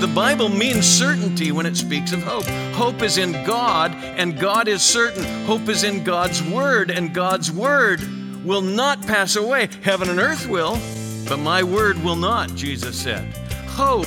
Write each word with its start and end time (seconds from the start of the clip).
The 0.00 0.10
Bible 0.14 0.48
means 0.48 0.86
certainty 0.86 1.52
when 1.52 1.66
it 1.66 1.76
speaks 1.76 2.12
of 2.12 2.22
hope. 2.22 2.44
Hope 2.74 3.02
is 3.02 3.18
in 3.18 3.32
God, 3.44 3.94
and 3.94 4.38
God 4.38 4.68
is 4.68 4.82
certain. 4.82 5.24
Hope 5.44 5.68
is 5.68 5.84
in 5.84 6.04
God's 6.04 6.42
Word, 6.42 6.90
and 6.90 7.12
God's 7.12 7.50
Word 7.50 8.00
will 8.44 8.62
not 8.62 9.02
pass 9.02 9.36
away. 9.36 9.68
Heaven 9.82 10.08
and 10.08 10.18
earth 10.18 10.48
will, 10.48 10.78
but 11.28 11.38
my 11.38 11.62
Word 11.62 12.02
will 12.02 12.16
not, 12.16 12.54
Jesus 12.54 13.00
said. 13.00 13.32
Hope 13.68 14.06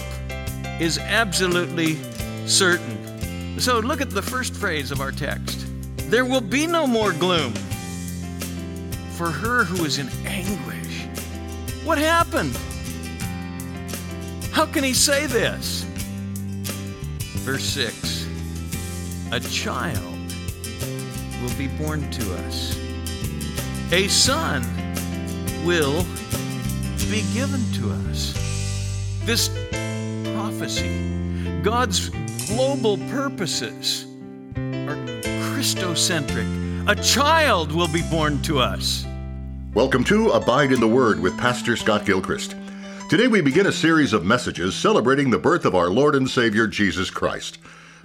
is 0.79 0.97
absolutely 0.97 1.97
certain. 2.47 3.59
So 3.59 3.79
look 3.79 4.01
at 4.01 4.09
the 4.09 4.21
first 4.21 4.55
phrase 4.55 4.91
of 4.91 5.01
our 5.01 5.11
text 5.11 5.67
there 6.11 6.25
will 6.25 6.41
be 6.41 6.67
no 6.67 6.85
more 6.85 7.13
gloom 7.13 7.53
for 9.13 9.31
her 9.31 9.63
who 9.63 9.85
is 9.85 9.97
in 9.97 10.09
anguish. 10.25 11.05
What 11.85 11.97
happened? 11.97 12.53
How 14.51 14.65
can 14.65 14.83
he 14.83 14.93
say 14.93 15.27
this? 15.27 15.83
Verse 17.39 17.63
6 17.63 18.27
A 19.31 19.39
child 19.39 20.33
will 21.41 21.57
be 21.57 21.67
born 21.67 22.11
to 22.11 22.33
us, 22.45 22.77
a 23.93 24.09
son 24.09 24.61
will 25.65 26.05
be 27.09 27.23
given 27.33 27.61
to 27.73 27.91
us. 28.09 28.33
This 29.23 29.47
prophecy, 30.33 31.61
God's 31.63 32.09
global 32.47 32.97
purposes 33.09 34.05
are 34.57 34.97
Christocentric. 35.55 36.89
A 36.89 36.95
child 37.01 37.71
will 37.71 37.87
be 37.87 38.01
born 38.11 38.41
to 38.41 38.59
us. 38.59 39.05
Welcome 39.73 40.03
to 40.05 40.31
Abide 40.31 40.73
in 40.73 40.81
the 40.81 40.87
Word 40.87 41.21
with 41.21 41.37
Pastor 41.37 41.77
Scott 41.77 42.05
Gilchrist. 42.05 42.55
Today 43.11 43.27
we 43.27 43.41
begin 43.41 43.67
a 43.67 43.73
series 43.73 44.13
of 44.13 44.23
messages 44.23 44.73
celebrating 44.73 45.31
the 45.31 45.37
birth 45.37 45.65
of 45.65 45.75
our 45.75 45.89
Lord 45.89 46.15
and 46.15 46.29
Savior 46.29 46.65
Jesus 46.65 47.09
Christ. 47.09 47.57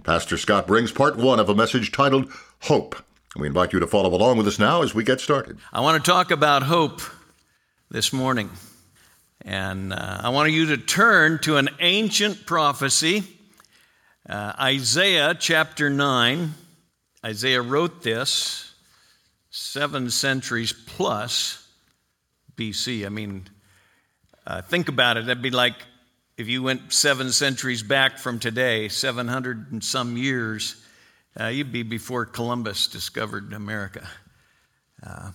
Pastor 0.03 0.37
Scott 0.37 0.67
brings 0.67 0.91
part 0.91 1.17
one 1.17 1.39
of 1.39 1.49
a 1.49 1.55
message 1.55 1.93
titled 1.93 2.29
Hope. 2.63 2.97
We 3.37 3.47
invite 3.47 3.73
you 3.73 3.79
to 3.79 3.87
follow 3.87 4.13
along 4.13 4.37
with 4.37 4.49
us 4.49 4.59
now 4.59 4.83
as 4.83 4.97
we 4.97 5.05
get 5.05 5.21
started. 5.21 5.59
I 5.73 5.81
want 5.81 6.05
to 6.05 6.11
talk 6.11 6.33
about 6.33 6.65
hope 6.65 7.03
this 7.89 8.13
morning. 8.13 8.51
And 9.43 9.93
uh, 9.93 10.23
I 10.25 10.31
want 10.31 10.51
you 10.51 10.67
to 10.67 10.77
turn 10.77 11.39
to 11.43 11.57
an 11.57 11.69
ancient 11.79 12.45
prophecy, 12.45 13.23
uh, 14.29 14.55
Isaiah 14.61 15.37
chapter 15.39 15.89
9. 15.89 16.53
Isaiah 17.25 17.63
wrote 17.63 18.03
this 18.03 18.75
seven 19.51 20.11
centuries 20.11 20.73
plus 20.73 21.65
BC. 22.57 23.07
I 23.07 23.09
mean, 23.09 23.49
uh, 24.47 24.63
think 24.63 24.89
about 24.89 25.17
it. 25.17 25.27
That'd 25.27 25.43
be 25.43 25.51
like 25.51 25.75
if 26.37 26.49
you 26.49 26.63
went 26.63 26.93
seven 26.93 27.33
centuries 27.33 27.83
back 27.83 28.19
from 28.19 28.39
today, 28.39 28.89
700 28.89 29.73
and 29.73 29.83
some 29.83 30.17
years, 30.17 30.77
uh, 31.39 31.47
you'd 31.47 31.73
be 31.73 31.83
before 31.83 32.27
Columbus 32.27 32.87
discovered 32.87 33.53
America. 33.53 34.07
Uh, 35.05 35.33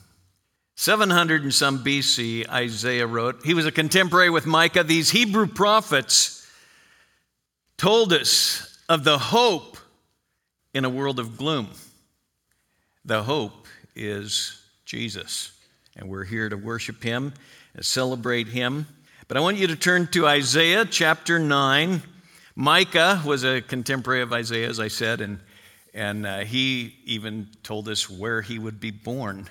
700 0.75 1.43
and 1.43 1.53
some 1.53 1.83
BC, 1.83 2.47
Isaiah 2.49 3.05
wrote. 3.05 3.43
He 3.43 3.53
was 3.53 3.65
a 3.65 3.71
contemporary 3.71 4.29
with 4.29 4.45
Micah. 4.45 4.83
These 4.83 5.11
Hebrew 5.11 5.47
prophets 5.47 6.47
told 7.77 8.13
us 8.13 8.79
of 8.87 9.03
the 9.03 9.17
hope 9.17 9.77
in 10.73 10.85
a 10.85 10.89
world 10.89 11.19
of 11.19 11.37
gloom. 11.37 11.69
The 13.05 13.23
hope 13.23 13.67
is 13.95 14.59
Jesus. 14.85 15.51
And 15.95 16.09
we're 16.09 16.23
here 16.23 16.49
to 16.49 16.57
worship 16.57 17.03
him 17.03 17.33
and 17.73 17.85
celebrate 17.85 18.47
him. 18.47 18.87
But 19.31 19.37
I 19.37 19.39
want 19.43 19.55
you 19.55 19.67
to 19.67 19.77
turn 19.77 20.07
to 20.07 20.27
Isaiah 20.27 20.83
chapter 20.83 21.39
9. 21.39 22.03
Micah 22.57 23.21
was 23.25 23.45
a 23.45 23.61
contemporary 23.61 24.23
of 24.23 24.33
Isaiah, 24.33 24.67
as 24.67 24.77
I 24.77 24.89
said, 24.89 25.21
and, 25.21 25.39
and 25.93 26.25
uh, 26.25 26.39
he 26.39 26.97
even 27.05 27.47
told 27.63 27.87
us 27.87 28.09
where 28.09 28.41
he 28.41 28.59
would 28.59 28.81
be 28.81 28.91
born. 28.91 29.47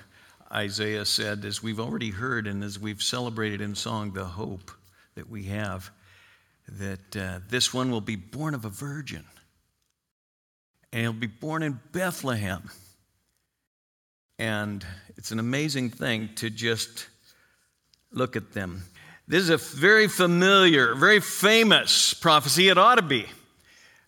Isaiah 0.51 1.03
said, 1.03 1.43
as 1.45 1.63
we've 1.63 1.79
already 1.79 2.11
heard 2.11 2.45
and 2.45 2.63
as 2.63 2.77
we've 2.77 3.01
celebrated 3.01 3.59
in 3.59 3.73
song, 3.73 4.11
the 4.11 4.23
hope 4.23 4.69
that 5.15 5.27
we 5.27 5.45
have, 5.45 5.89
that 6.67 7.17
uh, 7.17 7.39
this 7.49 7.73
one 7.73 7.89
will 7.89 8.01
be 8.01 8.17
born 8.17 8.53
of 8.53 8.65
a 8.65 8.69
virgin. 8.69 9.25
And 10.93 11.01
he'll 11.01 11.11
be 11.11 11.25
born 11.25 11.63
in 11.63 11.79
Bethlehem. 11.91 12.69
And 14.37 14.85
it's 15.17 15.31
an 15.31 15.39
amazing 15.39 15.89
thing 15.89 16.29
to 16.35 16.51
just 16.51 17.07
look 18.11 18.35
at 18.35 18.53
them. 18.53 18.83
This 19.27 19.43
is 19.43 19.49
a 19.49 19.57
very 19.57 20.07
familiar, 20.07 20.95
very 20.95 21.19
famous 21.19 22.13
prophecy. 22.13 22.67
It 22.67 22.77
ought 22.77 22.95
to 22.95 23.01
be. 23.01 23.25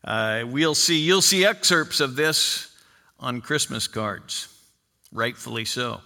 Uh, 0.03 0.44
we'll 0.46 0.75
see, 0.75 1.00
you'll 1.00 1.22
see 1.22 1.46
excerpts 1.46 2.00
of 2.00 2.16
this 2.16 2.75
on 3.19 3.40
Christmas 3.40 3.88
cards, 3.88 4.50
rightfully 5.12 5.66
so. 5.66 6.02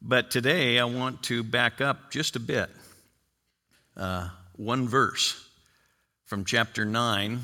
But 0.00 0.30
today 0.30 0.78
I 0.78 0.84
want 0.84 1.22
to 1.24 1.42
back 1.42 1.80
up 1.80 2.10
just 2.10 2.36
a 2.36 2.40
bit. 2.40 2.70
Uh, 3.96 4.30
one 4.54 4.88
verse 4.88 5.48
from 6.24 6.44
chapter 6.44 6.84
9 6.84 7.40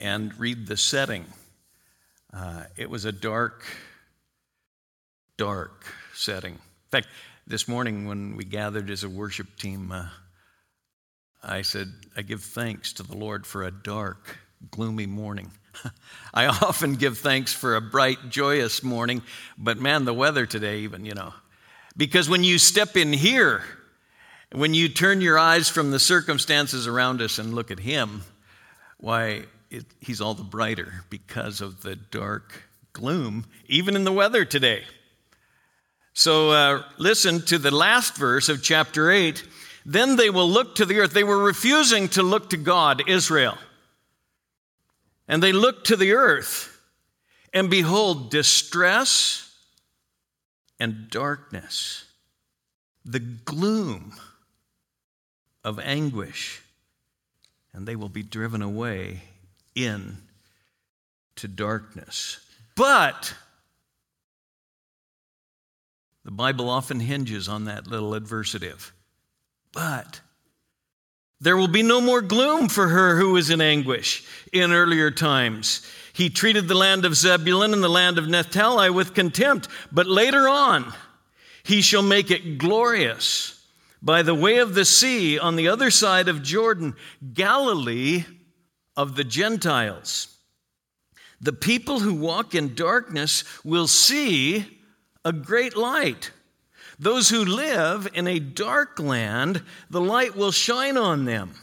and 0.00 0.38
read 0.38 0.66
the 0.66 0.76
setting. 0.76 1.24
Uh, 2.32 2.64
it 2.76 2.90
was 2.90 3.04
a 3.04 3.12
dark, 3.12 3.64
dark 5.36 5.86
setting. 6.12 6.54
In 6.54 6.90
fact, 6.90 7.08
this 7.46 7.68
morning 7.68 8.06
when 8.06 8.36
we 8.36 8.44
gathered 8.44 8.90
as 8.90 9.04
a 9.04 9.08
worship 9.08 9.58
team, 9.58 9.92
uh, 9.92 10.08
I 11.42 11.62
said, 11.62 11.92
I 12.16 12.22
give 12.22 12.42
thanks 12.42 12.94
to 12.94 13.02
the 13.02 13.16
Lord 13.16 13.46
for 13.46 13.64
a 13.64 13.70
dark, 13.70 14.38
gloomy 14.70 15.06
morning. 15.06 15.52
I 16.34 16.46
often 16.46 16.94
give 16.94 17.18
thanks 17.18 17.52
for 17.52 17.76
a 17.76 17.82
bright, 17.82 18.30
joyous 18.30 18.82
morning, 18.82 19.20
but 19.58 19.78
man, 19.78 20.06
the 20.06 20.14
weather 20.14 20.46
today, 20.46 20.80
even, 20.80 21.04
you 21.04 21.12
know. 21.12 21.34
Because 21.96 22.28
when 22.30 22.44
you 22.44 22.58
step 22.58 22.96
in 22.96 23.12
here, 23.12 23.62
when 24.52 24.72
you 24.72 24.88
turn 24.88 25.20
your 25.20 25.38
eyes 25.38 25.68
from 25.68 25.90
the 25.90 25.98
circumstances 25.98 26.86
around 26.86 27.20
us 27.20 27.38
and 27.38 27.54
look 27.54 27.70
at 27.70 27.78
Him, 27.78 28.22
why, 28.96 29.44
it, 29.70 29.84
He's 30.00 30.22
all 30.22 30.34
the 30.34 30.42
brighter 30.42 31.04
because 31.10 31.60
of 31.60 31.82
the 31.82 31.94
dark 31.94 32.62
gloom, 32.94 33.44
even 33.66 33.96
in 33.96 34.04
the 34.04 34.12
weather 34.12 34.46
today. 34.46 34.84
So 36.14 36.50
uh, 36.50 36.82
listen 36.96 37.42
to 37.42 37.58
the 37.58 37.72
last 37.72 38.16
verse 38.16 38.48
of 38.48 38.62
chapter 38.62 39.10
8. 39.10 39.42
Then 39.84 40.16
they 40.16 40.30
will 40.30 40.48
look 40.48 40.76
to 40.76 40.86
the 40.86 41.00
earth. 41.00 41.12
They 41.12 41.24
were 41.24 41.42
refusing 41.42 42.08
to 42.10 42.22
look 42.22 42.50
to 42.50 42.56
God, 42.56 43.02
Israel. 43.08 43.58
And 45.26 45.42
they 45.42 45.52
looked 45.52 45.88
to 45.88 45.96
the 45.96 46.12
earth, 46.12 46.80
and 47.52 47.68
behold, 47.68 48.30
distress 48.30 49.52
and 50.78 51.10
darkness, 51.10 52.04
the 53.04 53.20
gloom 53.20 54.12
of 55.64 55.78
anguish, 55.80 56.62
and 57.72 57.88
they 57.88 57.96
will 57.96 58.08
be 58.08 58.22
driven 58.22 58.62
away 58.62 59.22
in 59.74 60.18
to 61.36 61.48
darkness. 61.48 62.38
But 62.76 63.34
the 66.24 66.30
Bible 66.30 66.70
often 66.70 67.00
hinges 67.00 67.48
on 67.48 67.64
that 67.64 67.86
little 67.86 68.12
adversative. 68.12 68.92
But 69.72 70.20
there 71.40 71.56
will 71.56 71.68
be 71.68 71.82
no 71.82 72.00
more 72.00 72.22
gloom 72.22 72.68
for 72.68 72.88
her 72.88 73.16
who 73.16 73.36
is 73.36 73.50
in 73.50 73.60
anguish 73.60 74.24
in 74.52 74.72
earlier 74.72 75.10
times. 75.10 75.86
He 76.14 76.30
treated 76.30 76.68
the 76.68 76.74
land 76.74 77.04
of 77.04 77.16
Zebulun 77.16 77.74
and 77.74 77.82
the 77.82 77.88
land 77.88 78.18
of 78.18 78.28
Naphtali 78.28 78.88
with 78.88 79.14
contempt, 79.14 79.68
but 79.92 80.06
later 80.06 80.48
on, 80.48 80.94
he 81.62 81.82
shall 81.82 82.02
make 82.02 82.30
it 82.30 82.56
glorious 82.56 83.62
by 84.00 84.22
the 84.22 84.34
way 84.34 84.58
of 84.58 84.74
the 84.74 84.84
sea 84.84 85.38
on 85.38 85.56
the 85.56 85.68
other 85.68 85.90
side 85.90 86.28
of 86.28 86.42
Jordan, 86.42 86.94
Galilee 87.32 88.24
of 88.96 89.16
the 89.16 89.24
Gentiles. 89.24 90.28
The 91.40 91.52
people 91.52 92.00
who 92.00 92.14
walk 92.14 92.54
in 92.54 92.74
darkness 92.74 93.44
will 93.64 93.86
see 93.86 94.80
a 95.24 95.32
great 95.32 95.76
light. 95.76 96.30
Those 96.98 97.28
who 97.28 97.44
live 97.44 98.08
in 98.14 98.26
a 98.26 98.38
dark 98.38 98.98
land, 98.98 99.62
the 99.90 100.00
light 100.00 100.36
will 100.36 100.52
shine 100.52 100.96
on 100.96 101.24
them. 101.24 101.54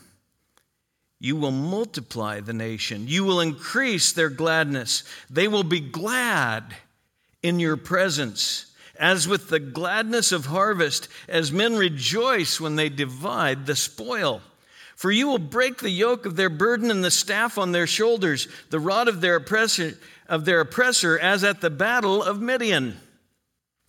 You 1.19 1.35
will 1.35 1.51
multiply 1.51 2.39
the 2.39 2.53
nation. 2.53 3.07
You 3.07 3.23
will 3.23 3.39
increase 3.39 4.11
their 4.11 4.29
gladness. 4.29 5.03
They 5.29 5.47
will 5.47 5.63
be 5.63 5.79
glad 5.79 6.75
in 7.43 7.59
your 7.59 7.77
presence, 7.77 8.65
as 8.99 9.27
with 9.27 9.49
the 9.49 9.59
gladness 9.59 10.31
of 10.31 10.47
harvest, 10.47 11.07
as 11.29 11.51
men 11.51 11.75
rejoice 11.75 12.59
when 12.59 12.75
they 12.75 12.89
divide 12.89 13.65
the 13.65 13.75
spoil. 13.75 14.41
For 14.95 15.11
you 15.11 15.27
will 15.27 15.39
break 15.39 15.77
the 15.77 15.89
yoke 15.89 16.25
of 16.25 16.35
their 16.35 16.49
burden 16.49 16.91
and 16.91 17.03
the 17.03 17.11
staff 17.11 17.57
on 17.57 17.71
their 17.71 17.87
shoulders, 17.87 18.47
the 18.69 18.79
rod 18.79 19.07
of 19.07 19.21
their 19.21 19.35
oppressor, 19.35 19.97
of 20.27 20.45
their 20.45 20.59
oppressor 20.59 21.17
as 21.17 21.43
at 21.43 21.61
the 21.61 21.69
battle 21.69 22.21
of 22.21 22.41
Midian. 22.41 22.97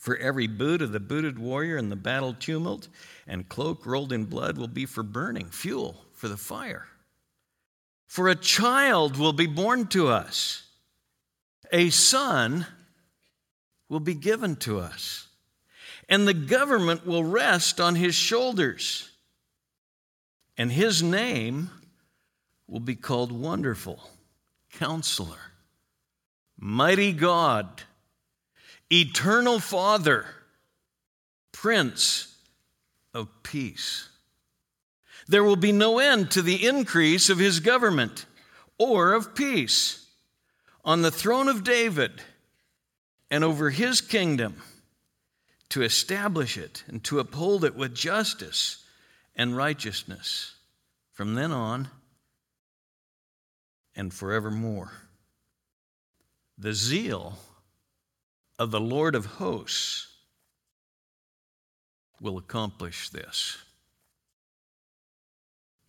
For 0.02 0.16
every 0.16 0.48
boot 0.48 0.82
of 0.82 0.90
the 0.90 0.98
booted 0.98 1.38
warrior 1.38 1.76
in 1.76 1.88
the 1.88 1.94
battle 1.94 2.34
tumult 2.34 2.88
and 3.24 3.48
cloak 3.48 3.86
rolled 3.86 4.12
in 4.12 4.24
blood 4.24 4.58
will 4.58 4.66
be 4.66 4.84
for 4.84 5.04
burning, 5.04 5.46
fuel 5.46 6.04
for 6.12 6.26
the 6.26 6.36
fire. 6.36 6.88
For 8.08 8.26
a 8.26 8.34
child 8.34 9.16
will 9.16 9.32
be 9.32 9.46
born 9.46 9.86
to 9.90 10.08
us, 10.08 10.64
a 11.70 11.90
son 11.90 12.66
will 13.88 14.00
be 14.00 14.14
given 14.14 14.56
to 14.56 14.80
us, 14.80 15.28
and 16.08 16.26
the 16.26 16.34
government 16.34 17.06
will 17.06 17.22
rest 17.22 17.80
on 17.80 17.94
his 17.94 18.16
shoulders. 18.16 19.08
And 20.58 20.72
his 20.72 21.00
name 21.00 21.70
will 22.66 22.80
be 22.80 22.96
called 22.96 23.30
Wonderful, 23.30 24.02
Counselor, 24.72 25.52
Mighty 26.58 27.12
God, 27.12 27.84
Eternal 28.92 29.58
Father, 29.58 30.26
Prince 31.50 32.36
of 33.14 33.28
Peace. 33.42 34.10
There 35.26 35.42
will 35.42 35.56
be 35.56 35.72
no 35.72 35.98
end 35.98 36.30
to 36.32 36.42
the 36.42 36.66
increase 36.66 37.30
of 37.30 37.38
his 37.38 37.60
government 37.60 38.26
or 38.76 39.14
of 39.14 39.34
peace 39.34 40.06
on 40.84 41.00
the 41.00 41.10
throne 41.10 41.48
of 41.48 41.64
David 41.64 42.20
and 43.30 43.42
over 43.42 43.70
his 43.70 44.02
kingdom 44.02 44.60
to 45.70 45.82
establish 45.82 46.58
it 46.58 46.84
and 46.86 47.02
to 47.04 47.18
uphold 47.18 47.64
it 47.64 47.74
with 47.74 47.94
justice 47.94 48.84
and 49.34 49.56
righteousness 49.56 50.56
from 51.12 51.34
then 51.34 51.50
on 51.50 51.88
and 53.96 54.12
forevermore. 54.12 54.92
The 56.58 56.74
zeal 56.74 57.38
of 58.58 58.70
the 58.70 58.80
Lord 58.80 59.14
of 59.14 59.26
hosts 59.26 60.08
will 62.20 62.38
accomplish 62.38 63.08
this. 63.08 63.58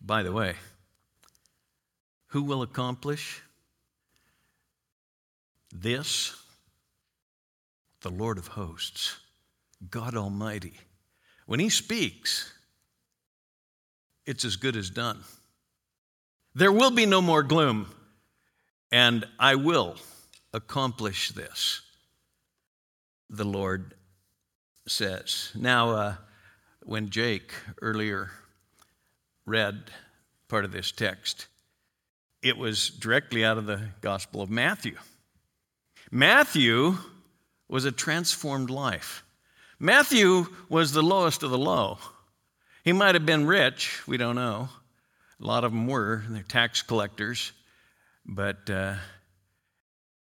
By 0.00 0.22
the 0.22 0.32
way, 0.32 0.54
who 2.28 2.42
will 2.42 2.62
accomplish 2.62 3.40
this? 5.72 6.36
The 8.00 8.10
Lord 8.10 8.38
of 8.38 8.48
hosts, 8.48 9.16
God 9.90 10.16
Almighty. 10.16 10.74
When 11.46 11.60
He 11.60 11.70
speaks, 11.70 12.52
it's 14.26 14.44
as 14.44 14.56
good 14.56 14.76
as 14.76 14.90
done. 14.90 15.22
There 16.54 16.72
will 16.72 16.90
be 16.90 17.06
no 17.06 17.20
more 17.20 17.42
gloom, 17.42 17.86
and 18.90 19.24
I 19.38 19.54
will 19.54 19.96
accomplish 20.52 21.30
this, 21.30 21.82
the 23.36 23.44
Lord 23.44 23.94
says. 24.86 25.50
Now, 25.54 25.90
uh, 25.90 26.14
when 26.82 27.10
Jake 27.10 27.52
earlier 27.80 28.30
read 29.46 29.90
part 30.48 30.64
of 30.64 30.72
this 30.72 30.92
text, 30.92 31.46
it 32.42 32.56
was 32.56 32.90
directly 32.90 33.44
out 33.44 33.58
of 33.58 33.66
the 33.66 33.80
Gospel 34.00 34.42
of 34.42 34.50
Matthew. 34.50 34.96
Matthew 36.10 36.96
was 37.68 37.84
a 37.84 37.92
transformed 37.92 38.70
life. 38.70 39.24
Matthew 39.78 40.46
was 40.68 40.92
the 40.92 41.02
lowest 41.02 41.42
of 41.42 41.50
the 41.50 41.58
low. 41.58 41.98
He 42.84 42.92
might 42.92 43.14
have 43.14 43.26
been 43.26 43.46
rich, 43.46 44.06
we 44.06 44.16
don't 44.16 44.36
know. 44.36 44.68
A 45.40 45.46
lot 45.46 45.64
of 45.64 45.72
them 45.72 45.86
were, 45.86 46.22
they're 46.28 46.42
tax 46.42 46.82
collectors, 46.82 47.52
but 48.24 48.68
uh, 48.70 48.94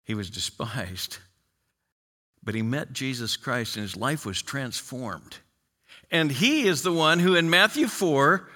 he 0.03 0.13
was 0.13 0.29
despised. 0.29 1.17
But 2.45 2.55
he 2.55 2.61
met 2.61 2.93
Jesus 2.93 3.35
Christ 3.35 3.75
and 3.75 3.83
his 3.83 3.97
life 3.97 4.25
was 4.25 4.41
transformed. 4.41 5.37
And 6.11 6.31
he 6.31 6.67
is 6.67 6.83
the 6.83 6.93
one 6.93 7.19
who 7.19 7.35
in 7.35 7.49
Matthew 7.49 7.87
4 7.87 8.47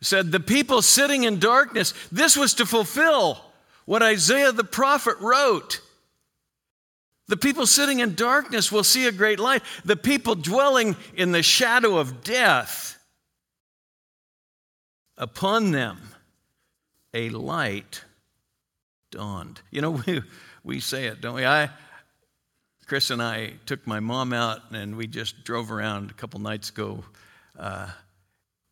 said, 0.00 0.32
The 0.32 0.40
people 0.40 0.82
sitting 0.82 1.24
in 1.24 1.38
darkness, 1.38 1.92
this 2.10 2.36
was 2.36 2.54
to 2.54 2.66
fulfill 2.66 3.44
what 3.84 4.02
Isaiah 4.02 4.52
the 4.52 4.64
prophet 4.64 5.16
wrote. 5.20 5.80
The 7.28 7.36
people 7.36 7.66
sitting 7.66 8.00
in 8.00 8.14
darkness 8.14 8.70
will 8.72 8.84
see 8.84 9.06
a 9.06 9.12
great 9.12 9.38
light. 9.38 9.62
The 9.84 9.96
people 9.96 10.34
dwelling 10.34 10.96
in 11.14 11.32
the 11.32 11.42
shadow 11.42 11.98
of 11.98 12.22
death, 12.22 12.98
upon 15.16 15.70
them 15.70 16.00
a 17.12 17.30
light 17.30 18.04
dawned. 19.10 19.60
You 19.70 19.80
know, 19.80 19.90
we, 20.06 20.22
we 20.62 20.80
say 20.80 21.06
it, 21.06 21.20
don't 21.20 21.34
we? 21.34 21.46
I, 21.46 21.70
Chris 22.86 23.10
and 23.10 23.22
I 23.22 23.54
took 23.64 23.86
my 23.86 24.00
mom 24.00 24.32
out 24.32 24.60
and 24.72 24.96
we 24.96 25.06
just 25.06 25.44
drove 25.44 25.72
around 25.72 26.10
a 26.10 26.14
couple 26.14 26.38
nights 26.40 26.68
ago, 26.68 27.02
uh, 27.58 27.88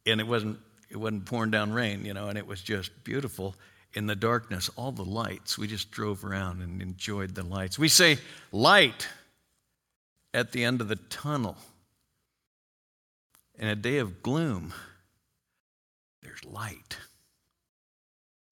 and 0.06 0.20
it 0.20 0.26
wasn't 0.26 0.58
it 0.90 0.96
wasn't 0.96 1.24
pouring 1.24 1.50
down 1.50 1.72
rain, 1.72 2.04
you 2.04 2.12
know, 2.12 2.28
and 2.28 2.36
it 2.36 2.46
was 2.46 2.60
just 2.60 2.90
beautiful 3.04 3.54
in 3.94 4.06
the 4.06 4.14
darkness, 4.14 4.70
all 4.76 4.92
the 4.92 5.04
lights. 5.04 5.56
We 5.56 5.66
just 5.66 5.90
drove 5.90 6.24
around 6.24 6.60
and 6.60 6.82
enjoyed 6.82 7.34
the 7.34 7.42
lights. 7.42 7.78
We 7.78 7.88
say 7.88 8.18
light 8.52 9.08
at 10.34 10.52
the 10.52 10.64
end 10.64 10.82
of 10.82 10.88
the 10.88 10.96
tunnel. 10.96 11.56
In 13.58 13.68
a 13.68 13.76
day 13.76 13.98
of 13.98 14.22
gloom, 14.22 14.74
there's 16.22 16.44
light. 16.44 16.98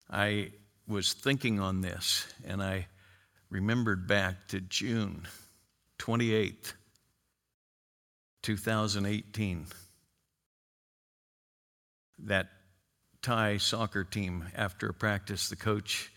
I 0.09 0.51
was 0.87 1.13
thinking 1.13 1.59
on 1.59 1.81
this 1.81 2.27
and 2.45 2.61
I 2.61 2.87
remembered 3.49 4.07
back 4.07 4.47
to 4.49 4.61
June 4.61 5.27
28th, 6.01 6.73
2018 8.41 9.67
that 12.23 12.47
Thai 13.21 13.57
soccer 13.57 14.03
team 14.03 14.45
after 14.55 14.89
a 14.89 14.93
practice, 14.95 15.49
the 15.49 15.55
coach 15.55 16.11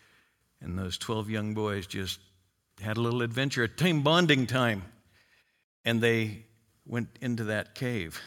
and 0.63 0.79
those 0.79 0.97
12 0.97 1.29
young 1.29 1.53
boys 1.53 1.87
just 1.87 2.19
had 2.81 2.97
a 2.97 3.01
little 3.01 3.21
adventure, 3.21 3.63
a 3.63 3.69
team 3.69 4.03
bonding 4.03 4.47
time. 4.47 4.85
And 5.85 6.01
they 6.01 6.47
went 6.87 7.11
into 7.21 7.45
that 7.45 7.75
cave. 7.75 8.23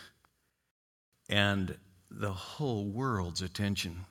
And 1.27 1.75
the 2.11 2.33
whole 2.33 2.85
world's 2.85 3.41
attention 3.41 4.05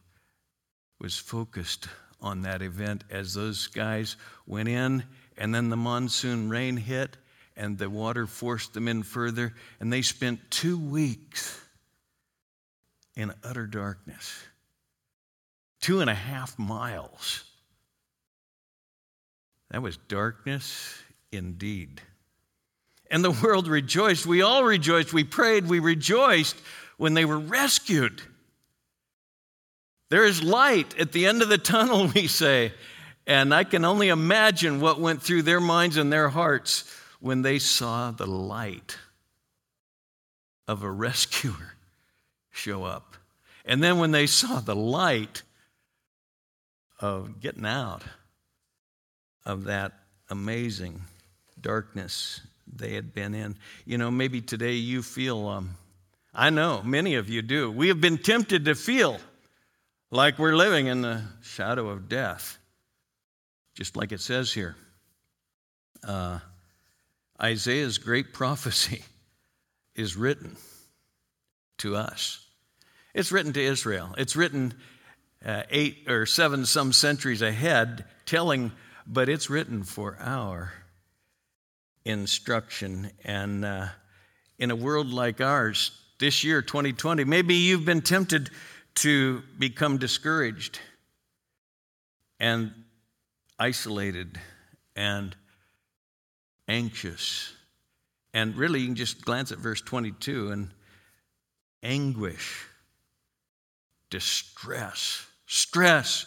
was 1.00 1.16
focused 1.16 1.87
on 2.20 2.43
that 2.43 2.60
event 2.60 3.04
as 3.08 3.34
those 3.34 3.69
guys 3.69 4.16
went 4.46 4.69
in, 4.69 5.04
and 5.38 5.54
then 5.54 5.69
the 5.69 5.76
monsoon 5.76 6.48
rain 6.48 6.76
hit, 6.76 7.16
and 7.56 7.79
the 7.79 7.88
water 7.88 8.26
forced 8.26 8.75
them 8.75 8.87
in 8.87 9.03
further. 9.03 9.55
And 9.81 9.93
they 9.93 10.03
spent 10.03 10.50
two 10.50 10.79
weeks 10.79 11.61
in 13.14 13.32
utter 13.43 13.67
darkness. 13.67 14.44
Two 15.81 16.00
and 16.00 16.11
a 16.11 16.14
half 16.14 16.58
miles. 16.58 17.44
That 19.70 19.82
was 19.82 19.96
darkness 19.96 21.03
indeed. 21.32 22.03
And 23.10 23.25
the 23.25 23.31
world 23.31 23.69
rejoiced. 23.69 24.27
We 24.27 24.43
all 24.43 24.65
rejoiced. 24.65 25.13
We 25.13 25.25
prayed. 25.25 25.67
We 25.67 25.79
rejoiced 25.79 26.56
when 26.98 27.15
they 27.15 27.25
were 27.25 27.39
rescued. 27.39 28.20
There 30.08 30.25
is 30.25 30.43
light 30.43 30.98
at 30.98 31.13
the 31.13 31.27
end 31.27 31.43
of 31.43 31.48
the 31.48 31.58
tunnel, 31.58 32.08
we 32.15 32.27
say. 32.27 32.72
And 33.27 33.53
I 33.55 33.65
can 33.65 33.84
only 33.84 34.08
imagine 34.08 34.81
what 34.81 35.01
went 35.01 35.22
through 35.22 35.43
their 35.43 35.60
minds 35.60 35.96
and 35.96 36.13
their 36.13 36.29
hearts 36.29 36.84
when 37.20 37.43
they 37.43 37.58
saw 37.58 38.11
the 38.11 38.27
light 38.27 38.96
of 40.69 40.82
a 40.82 40.91
rescuer 40.91 41.75
show 42.51 42.85
up. 42.85 43.17
And 43.65 43.82
then 43.82 43.99
when 43.99 44.13
they 44.13 44.27
saw 44.27 44.61
the 44.61 44.77
light 44.77 45.43
of 47.01 47.41
getting 47.41 47.67
out 47.67 48.03
of 49.44 49.65
that 49.65 49.93
amazing 50.31 51.03
darkness 51.61 52.41
they 52.73 52.94
had 52.94 53.13
been 53.13 53.35
in, 53.35 53.56
you 53.85 53.99
know, 53.99 54.11
maybe 54.11 54.41
today 54.41 54.75
you 54.75 55.03
feel, 55.03 55.46
um, 55.46 55.77
I 56.35 56.51
know 56.51 56.82
many 56.82 57.15
of 57.15 57.29
you 57.29 57.43
do. 57.43 57.70
We 57.70 57.89
have 57.89 58.01
been 58.01 58.19
tempted 58.19 58.65
to 58.65 58.75
feel 58.75 59.19
like 60.11 60.39
we're 60.39 60.56
living 60.56 60.87
in 60.87 61.03
the 61.03 61.23
shadow 61.43 61.89
of 61.89 62.08
death, 62.08 62.58
just 63.75 63.96
like 63.96 64.13
it 64.13 64.20
says 64.20 64.53
here. 64.53 64.77
Uh, 66.06 66.39
Isaiah's 67.40 67.98
great 67.98 68.32
prophecy 68.32 69.02
is 69.94 70.16
written 70.16 70.56
to 71.78 71.96
us. 71.96 72.46
It's 73.14 73.32
written 73.32 73.52
to 73.55 73.62
Israel. 73.62 74.14
It's 74.19 74.36
written 74.36 74.74
uh, 75.44 75.62
eight 75.70 76.05
or 76.08 76.26
seven 76.26 76.66
some 76.66 76.93
centuries 76.93 77.43
ahead, 77.43 78.05
telling, 78.24 78.72
but 79.06 79.28
it's 79.28 79.48
written 79.48 79.84
for 79.84 80.16
our 80.20 80.72
instruction. 82.05 83.10
And 83.24 83.64
uh, 83.64 83.88
in 84.58 84.70
a 84.70 84.76
world 84.76 85.12
like 85.12 85.40
ours, 85.40 85.93
this 86.19 86.44
year, 86.44 86.62
2020, 86.62 87.24
maybe 87.24 87.55
you've 87.55 87.84
been 87.84 88.00
tempted 88.00 88.50
to 88.96 89.43
become 89.58 89.98
discouraged 89.98 90.81
and 92.40 92.72
isolated 93.58 94.38
and 94.94 95.36
anxious. 96.69 97.53
And 98.35 98.56
really, 98.56 98.81
you 98.81 98.87
can 98.87 98.96
just 98.96 99.25
glance 99.25 99.53
at 99.53 99.58
verse 99.58 99.81
22 99.81 100.51
and 100.51 100.70
anguish 101.82 102.67
distress, 104.11 105.27
stress, 105.46 106.27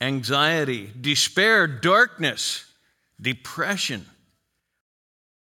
anxiety, 0.00 0.90
despair, 1.00 1.66
darkness, 1.66 2.64
depression. 3.20 4.04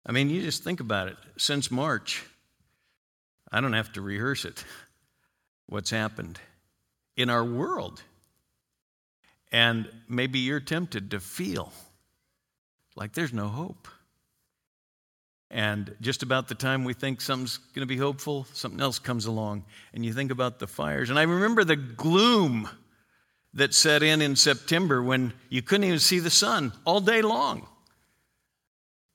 I 0.04 0.12
mean, 0.12 0.30
you 0.30 0.42
just 0.42 0.62
think 0.62 0.80
about 0.80 1.08
it. 1.08 1.16
Since 1.36 1.70
March, 1.70 2.24
I 3.52 3.60
don't 3.60 3.72
have 3.72 3.92
to 3.92 4.00
rehearse 4.00 4.44
it, 4.44 4.64
what's 5.66 5.90
happened 5.90 6.38
in 7.16 7.30
our 7.30 7.44
world. 7.44 8.02
And 9.52 9.90
maybe 10.08 10.38
you're 10.38 10.60
tempted 10.60 11.10
to 11.10 11.20
feel 11.20 11.72
like 13.00 13.14
there's 13.14 13.32
no 13.32 13.48
hope. 13.48 13.88
And 15.50 15.96
just 16.00 16.22
about 16.22 16.46
the 16.46 16.54
time 16.54 16.84
we 16.84 16.92
think 16.92 17.20
something's 17.20 17.56
going 17.56 17.80
to 17.80 17.86
be 17.86 17.96
hopeful, 17.96 18.46
something 18.52 18.80
else 18.80 19.00
comes 19.00 19.26
along. 19.26 19.64
And 19.92 20.04
you 20.04 20.12
think 20.12 20.30
about 20.30 20.60
the 20.60 20.68
fires. 20.68 21.10
And 21.10 21.18
I 21.18 21.22
remember 21.22 21.64
the 21.64 21.74
gloom 21.74 22.68
that 23.54 23.74
set 23.74 24.04
in 24.04 24.22
in 24.22 24.36
September 24.36 25.02
when 25.02 25.32
you 25.48 25.60
couldn't 25.60 25.84
even 25.84 25.98
see 25.98 26.20
the 26.20 26.30
sun 26.30 26.72
all 26.84 27.00
day 27.00 27.20
long. 27.20 27.66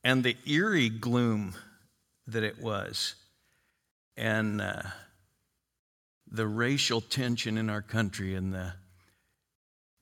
And 0.03 0.23
the 0.23 0.35
eerie 0.45 0.89
gloom 0.89 1.55
that 2.27 2.43
it 2.43 2.61
was. 2.61 3.15
And 4.17 4.61
uh, 4.61 4.81
the 6.29 6.47
racial 6.47 6.99
tension 6.99 7.57
in 7.57 7.69
our 7.69 7.81
country 7.81 8.35
and 8.35 8.53
the 8.53 8.73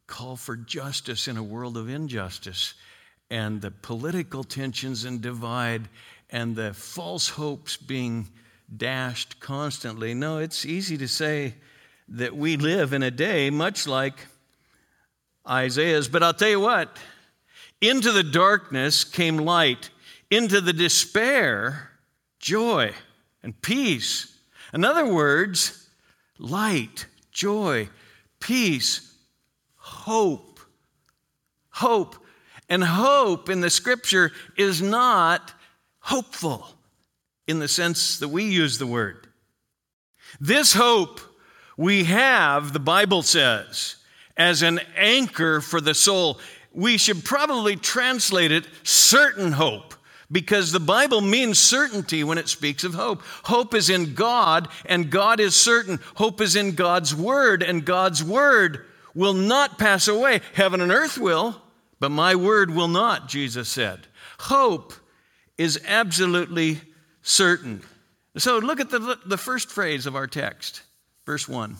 call 0.07 0.35
for 0.35 0.55
justice 0.55 1.27
in 1.27 1.37
a 1.37 1.43
world 1.43 1.77
of 1.77 1.89
injustice 1.89 2.73
and 3.33 3.61
the 3.61 3.71
political 3.71 4.43
tensions 4.43 5.05
and 5.05 5.19
divide 5.19 5.89
and 6.29 6.55
the 6.55 6.71
false 6.71 7.29
hopes 7.29 7.77
being 7.77 8.27
dashed 8.77 9.39
constantly. 9.39 10.13
No, 10.13 10.37
it's 10.37 10.67
easy 10.67 10.99
to 10.99 11.07
say 11.07 11.55
that 12.09 12.35
we 12.35 12.57
live 12.57 12.93
in 12.93 13.01
a 13.01 13.09
day 13.09 13.49
much 13.49 13.87
like 13.87 14.27
Isaiah's, 15.49 16.07
but 16.07 16.21
I'll 16.21 16.35
tell 16.35 16.49
you 16.49 16.59
what 16.59 16.99
into 17.81 18.11
the 18.11 18.23
darkness 18.23 19.03
came 19.03 19.37
light, 19.37 19.89
into 20.29 20.61
the 20.61 20.71
despair, 20.71 21.89
joy 22.37 22.93
and 23.41 23.59
peace. 23.63 24.37
In 24.75 24.85
other 24.85 25.11
words, 25.11 25.89
light, 26.37 27.07
joy, 27.31 27.89
peace, 28.39 29.15
hope. 29.75 30.59
Hope. 31.71 32.22
And 32.73 32.83
hope 32.83 33.49
in 33.49 33.61
the 33.61 33.69
scripture 33.69 34.31
is 34.57 34.81
not 34.81 35.53
hopeful 35.99 36.67
in 37.45 37.59
the 37.59 37.67
sense 37.67 38.17
that 38.17 38.29
we 38.29 38.45
use 38.45 38.79
the 38.79 38.87
word. 38.87 39.27
This 40.41 40.73
hope 40.73 41.21
we 41.77 42.05
have, 42.05 42.73
the 42.73 42.79
Bible 42.79 43.21
says, 43.21 43.97
as 44.35 44.63
an 44.63 44.79
anchor 44.97 45.61
for 45.61 45.81
the 45.81 45.93
soul. 45.93 46.39
We 46.73 46.97
should 46.97 47.23
probably 47.23 47.75
translate 47.75 48.51
it 48.51 48.65
certain 48.81 49.51
hope 49.51 49.93
because 50.31 50.71
the 50.71 50.79
Bible 50.79 51.21
means 51.21 51.59
certainty 51.59 52.23
when 52.23 52.39
it 52.39 52.49
speaks 52.49 52.83
of 52.83 52.95
hope. 52.95 53.21
Hope 53.43 53.75
is 53.75 53.91
in 53.91 54.15
God, 54.15 54.67
and 54.87 55.11
God 55.11 55.39
is 55.39 55.55
certain. 55.55 55.99
Hope 56.15 56.41
is 56.41 56.55
in 56.55 56.73
God's 56.73 57.13
Word, 57.13 57.61
and 57.61 57.85
God's 57.85 58.23
Word 58.23 58.83
will 59.13 59.33
not 59.33 59.77
pass 59.77 60.07
away. 60.07 60.41
Heaven 60.55 60.81
and 60.81 60.91
earth 60.91 61.19
will, 61.19 61.61
but 62.03 62.11
my 62.11 62.35
Word 62.35 62.69
will 62.69 62.89
not, 62.89 63.29
Jesus 63.29 63.69
said. 63.69 64.07
Hope 64.37 64.91
is 65.57 65.79
absolutely 65.87 66.81
certain. 67.21 67.81
So 68.35 68.57
look 68.57 68.81
at 68.81 68.89
the, 68.89 69.17
the 69.25 69.37
first 69.37 69.71
phrase 69.71 70.05
of 70.05 70.13
our 70.13 70.27
text, 70.27 70.81
verse 71.25 71.47
1. 71.47 71.77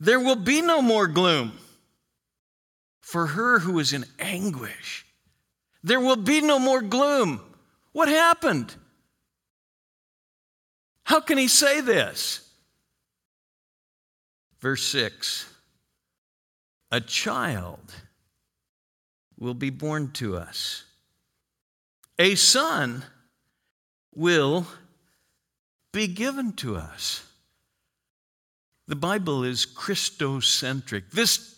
There 0.00 0.18
will 0.18 0.36
be 0.36 0.62
no 0.62 0.80
more 0.80 1.08
gloom 1.08 1.52
for 3.02 3.26
her 3.26 3.58
who 3.58 3.78
is 3.80 3.92
in 3.92 4.06
anguish. 4.18 5.04
There 5.82 6.00
will 6.00 6.16
be 6.16 6.40
no 6.40 6.58
more 6.58 6.80
gloom. 6.80 7.42
What 7.92 8.08
happened? 8.08 8.74
How 11.04 11.20
can 11.20 11.36
he 11.36 11.48
say 11.48 11.82
this? 11.82 12.48
Verse 14.60 14.84
6 14.84 15.52
A 16.90 17.02
child 17.02 17.92
will 19.38 19.54
be 19.54 19.70
born 19.70 20.10
to 20.12 20.36
us 20.36 20.86
a 22.18 22.34
son 22.34 23.04
will 24.14 24.66
be 25.92 26.06
given 26.06 26.52
to 26.54 26.76
us. 26.76 27.22
The 28.88 28.96
Bible 28.96 29.44
is 29.44 29.66
Christocentric. 29.66 31.10
This 31.10 31.56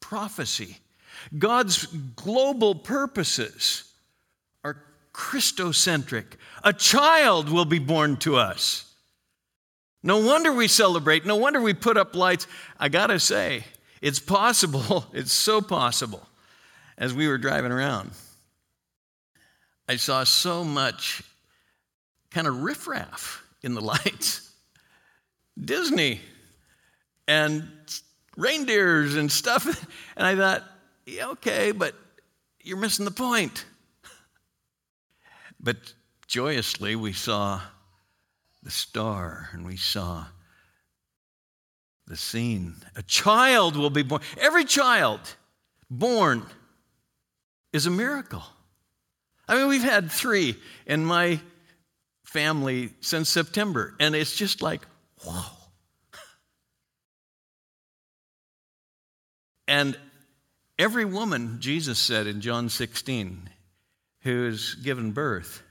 prophecy, 0.00 0.78
God's 1.38 1.86
global 2.16 2.74
purposes 2.74 3.84
are 4.64 4.82
Christocentric. 5.12 6.34
A 6.62 6.72
child 6.72 7.48
will 7.48 7.64
be 7.64 7.78
born 7.78 8.16
to 8.18 8.36
us. 8.36 8.92
No 10.02 10.18
wonder 10.18 10.52
we 10.52 10.68
celebrate. 10.68 11.24
No 11.24 11.36
wonder 11.36 11.60
we 11.60 11.72
put 11.72 11.96
up 11.96 12.14
lights. 12.14 12.46
I 12.78 12.90
got 12.90 13.06
to 13.06 13.18
say, 13.18 13.64
it's 14.02 14.18
possible, 14.18 15.06
it's 15.14 15.32
so 15.32 15.62
possible, 15.62 16.26
as 16.96 17.12
we 17.12 17.28
were 17.28 17.38
driving 17.38 17.72
around 17.72 18.10
I 19.88 19.96
saw 19.96 20.24
so 20.24 20.64
much 20.64 21.22
kind 22.30 22.46
of 22.46 22.62
riffraff 22.62 23.44
in 23.62 23.74
the 23.74 23.80
lights. 23.94 24.50
Disney 25.62 26.20
and 27.28 27.68
reindeers 28.36 29.14
and 29.16 29.30
stuff. 29.30 29.66
And 30.16 30.24
I 30.24 30.36
thought, 30.36 30.62
yeah, 31.06 31.30
okay, 31.30 31.72
but 31.72 31.92
you're 32.62 32.76
missing 32.76 33.04
the 33.04 33.10
point. 33.10 33.64
But 35.58 35.76
joyously, 36.28 36.94
we 36.94 37.12
saw 37.12 37.60
the 38.62 38.70
star 38.70 39.48
and 39.52 39.66
we 39.66 39.76
saw 39.76 40.26
the 42.06 42.16
scene. 42.16 42.76
A 42.94 43.02
child 43.02 43.76
will 43.76 43.90
be 43.90 44.04
born. 44.04 44.20
Every 44.38 44.64
child 44.64 45.18
born 45.90 46.46
is 47.74 47.86
a 47.86 47.90
miracle. 47.90 48.44
I 49.48 49.56
mean, 49.56 49.68
we've 49.68 49.82
had 49.82 50.10
three 50.10 50.56
in 50.86 51.04
my 51.04 51.40
family 52.22 52.90
since 53.00 53.28
September, 53.28 53.94
and 53.98 54.14
it's 54.14 54.36
just 54.36 54.62
like, 54.62 54.80
whoa. 55.24 55.42
And 59.66 59.98
every 60.78 61.04
woman, 61.04 61.56
Jesus 61.58 61.98
said 61.98 62.26
in 62.28 62.40
John 62.40 62.68
16, 62.68 63.50
who 64.22 64.46
is 64.46 64.76
given 64.76 65.10
birth, 65.10 65.62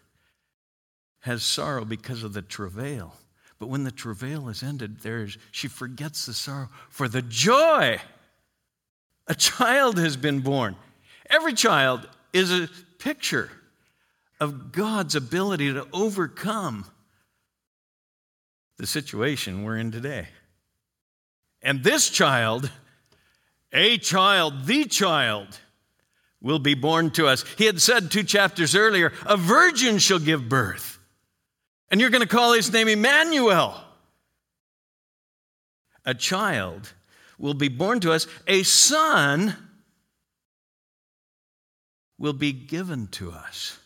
has 1.21 1.41
sorrow 1.41 1.85
because 1.85 2.23
of 2.23 2.33
the 2.33 2.41
travail. 2.41 3.15
But 3.59 3.69
when 3.69 3.85
the 3.85 3.91
travail 3.91 4.49
is 4.49 4.61
ended, 4.61 4.99
there's, 5.01 5.37
she 5.51 5.69
forgets 5.69 6.25
the 6.25 6.33
sorrow 6.33 6.69
for 6.89 7.07
the 7.07 7.21
joy. 7.21 7.99
A 9.27 9.35
child 9.35 9.97
has 9.99 10.17
been 10.17 10.41
born. 10.41 10.75
Every 11.33 11.53
child 11.53 12.07
is 12.31 12.51
a 12.51 12.69
picture 12.99 13.49
of 14.39 14.71
God's 14.71 15.15
ability 15.15 15.73
to 15.73 15.87
overcome 15.91 16.85
the 18.77 18.85
situation 18.85 19.63
we're 19.63 19.77
in 19.77 19.91
today. 19.91 20.27
And 21.63 21.83
this 21.83 22.09
child, 22.11 22.69
a 23.71 23.97
child, 23.97 24.67
the 24.67 24.85
child, 24.85 25.59
will 26.39 26.59
be 26.59 26.75
born 26.75 27.09
to 27.11 27.25
us. 27.25 27.43
He 27.57 27.65
had 27.65 27.81
said 27.81 28.11
two 28.11 28.23
chapters 28.23 28.75
earlier, 28.75 29.11
a 29.25 29.35
virgin 29.35 29.97
shall 29.97 30.19
give 30.19 30.47
birth. 30.47 30.99
And 31.89 31.99
you're 31.99 32.11
going 32.11 32.21
to 32.21 32.27
call 32.27 32.53
his 32.53 32.71
name 32.71 32.87
Emmanuel. 32.87 33.75
A 36.05 36.13
child 36.13 36.93
will 37.39 37.55
be 37.55 37.69
born 37.69 38.01
to 38.01 38.11
us, 38.11 38.27
a 38.45 38.61
son 38.61 39.55
will 42.17 42.33
be 42.33 42.51
given 42.51 43.07
to 43.07 43.31
us. 43.31 43.77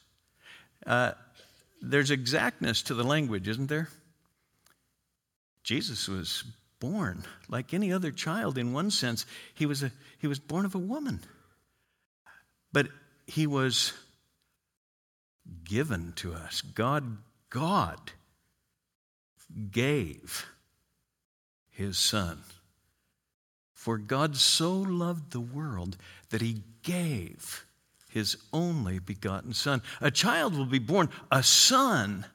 Uh, 0.86 1.12
there's 1.82 2.12
exactness 2.12 2.82
to 2.84 2.94
the 2.94 3.04
language, 3.04 3.48
isn't 3.48 3.68
there? 3.68 3.90
Jesus 5.64 6.08
was 6.08 6.44
born 6.80 7.24
like 7.50 7.74
any 7.74 7.92
other 7.92 8.12
child 8.12 8.58
in 8.58 8.74
one 8.74 8.92
sense. 8.92 9.26
He 9.54 9.66
was, 9.66 9.84
a, 9.84 9.92
he 10.20 10.28
was 10.28 10.40
born 10.40 10.66
of 10.66 10.76
a 10.76 10.80
woman. 10.80 11.22
But 12.72 12.88
he 13.26 13.48
was 13.48 13.94
given 15.64 16.14
to 16.18 16.34
us. 16.34 16.62
God, 16.62 17.18
God 17.50 18.00
gave 19.72 20.46
his 21.70 21.98
son. 21.98 22.44
For 23.74 23.98
God 23.98 24.36
so 24.36 24.74
loved 24.74 25.32
the 25.32 25.40
world 25.40 25.98
that 26.30 26.42
he 26.42 26.64
gave 26.84 27.66
his 28.10 28.38
only 28.54 29.00
begotten 29.00 29.54
Son. 29.54 29.82
A 30.02 30.12
child 30.12 30.56
will 30.56 30.66
be 30.66 30.80
born, 30.80 31.10
a 31.32 31.44
son 31.44 32.26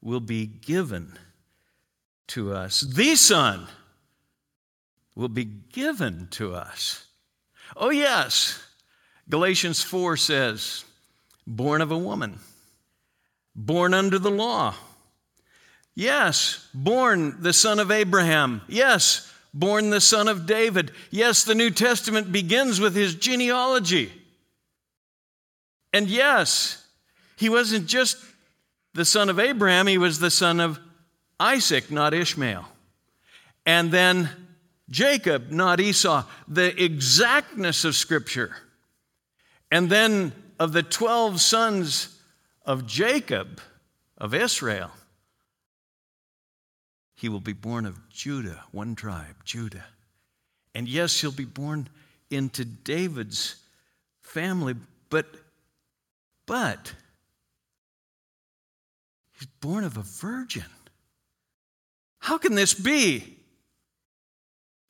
will 0.00 0.20
be 0.20 0.46
given 0.46 1.18
to 2.28 2.52
us. 2.52 2.80
The 2.80 3.16
Son, 3.16 3.66
will 5.14 5.28
be 5.28 5.44
given 5.44 6.28
to 6.32 6.54
us. 6.54 7.06
Oh, 7.76 7.90
yes. 7.90 8.62
Galatians 9.28 9.82
4 9.82 10.16
says, 10.16 10.84
born 11.46 11.80
of 11.80 11.90
a 11.90 11.98
woman, 11.98 12.38
born 13.54 13.94
under 13.94 14.18
the 14.18 14.30
law. 14.30 14.74
Yes, 15.94 16.68
born 16.74 17.36
the 17.40 17.52
son 17.52 17.78
of 17.78 17.90
Abraham. 17.90 18.62
Yes, 18.68 19.32
born 19.54 19.90
the 19.90 20.00
son 20.00 20.28
of 20.28 20.44
David. 20.44 20.90
Yes, 21.10 21.44
the 21.44 21.54
New 21.54 21.70
Testament 21.70 22.32
begins 22.32 22.80
with 22.80 22.94
his 22.94 23.14
genealogy. 23.14 24.12
And 25.92 26.08
yes, 26.08 26.84
he 27.36 27.48
wasn't 27.48 27.86
just 27.86 28.18
the 28.94 29.04
son 29.04 29.30
of 29.30 29.38
Abraham, 29.38 29.86
he 29.86 29.98
was 29.98 30.18
the 30.18 30.30
son 30.30 30.60
of 30.60 30.78
Isaac, 31.38 31.90
not 31.90 32.12
Ishmael. 32.12 32.66
And 33.64 33.90
then 33.90 34.28
Jacob, 34.90 35.50
not 35.50 35.80
Esau. 35.80 36.24
The 36.46 36.82
exactness 36.82 37.84
of 37.84 37.94
Scripture. 37.94 38.54
And 39.70 39.88
then 39.88 40.32
of 40.58 40.72
the 40.72 40.82
12 40.82 41.40
sons 41.40 42.20
of 42.64 42.86
Jacob, 42.86 43.60
of 44.18 44.34
Israel, 44.34 44.90
he 47.24 47.30
will 47.30 47.40
be 47.40 47.54
born 47.54 47.86
of 47.86 48.10
Judah, 48.10 48.62
one 48.70 48.94
tribe, 48.94 49.36
Judah. 49.46 49.86
And 50.74 50.86
yes, 50.86 51.18
he'll 51.22 51.32
be 51.32 51.46
born 51.46 51.88
into 52.30 52.66
David's 52.66 53.56
family, 54.20 54.74
but 55.08 55.24
but 56.44 56.92
he's 59.38 59.48
born 59.62 59.84
of 59.84 59.96
a 59.96 60.02
virgin. 60.02 60.66
How 62.18 62.36
can 62.36 62.54
this 62.54 62.74
be? 62.74 63.38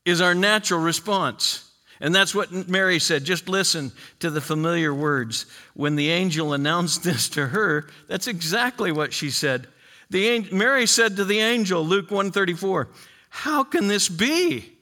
Is 0.05 0.21
our 0.21 0.35
natural 0.35 0.81
response. 0.81 1.71
And 2.00 2.12
that's 2.12 2.35
what 2.35 2.69
Mary 2.69 2.99
said. 2.99 3.23
Just 3.23 3.49
listen 3.49 3.93
to 4.19 4.29
the 4.29 4.41
familiar 4.41 4.93
words. 4.93 5.47
When 5.75 5.95
the 5.95 6.11
angel 6.11 6.53
announced 6.53 7.05
this 7.05 7.29
to 7.29 7.47
her, 7.47 7.88
that's 8.09 8.26
exactly 8.26 8.91
what 8.91 9.12
she 9.12 9.31
said. 9.31 9.69
The, 10.11 10.49
Mary 10.53 10.87
said 10.87 11.17
to 11.17 11.25
the 11.25 11.39
angel, 11.39 11.85
Luke 11.85 12.11
134, 12.11 12.89
How 13.31 13.65
can 13.65 13.89
this 13.89 14.09
be 14.09 14.73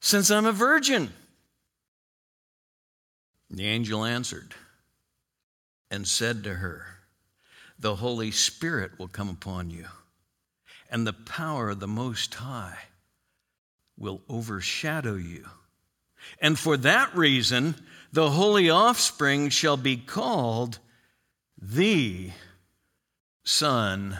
since 0.00 0.30
I'm 0.30 0.46
a 0.46 0.52
virgin? 0.52 1.12
The 3.50 3.66
angel 3.66 4.04
answered 4.04 4.54
and 5.90 6.06
said 6.06 6.44
to 6.44 6.54
her, 6.54 6.86
The 7.78 7.96
Holy 7.96 8.30
Spirit 8.30 8.98
will 8.98 9.08
come 9.08 9.28
upon 9.28 9.70
you, 9.70 9.86
and 10.90 11.06
the 11.06 11.12
power 11.12 11.70
of 11.70 11.80
the 11.80 11.88
Most 11.88 12.34
High 12.34 12.78
will 13.96 14.22
overshadow 14.28 15.16
you. 15.16 15.44
And 16.40 16.58
for 16.58 16.76
that 16.78 17.16
reason, 17.16 17.74
the 18.12 18.30
holy 18.30 18.70
offspring 18.70 19.48
shall 19.48 19.76
be 19.76 19.96
called 19.96 20.78
the 21.60 22.30
Son 23.48 24.18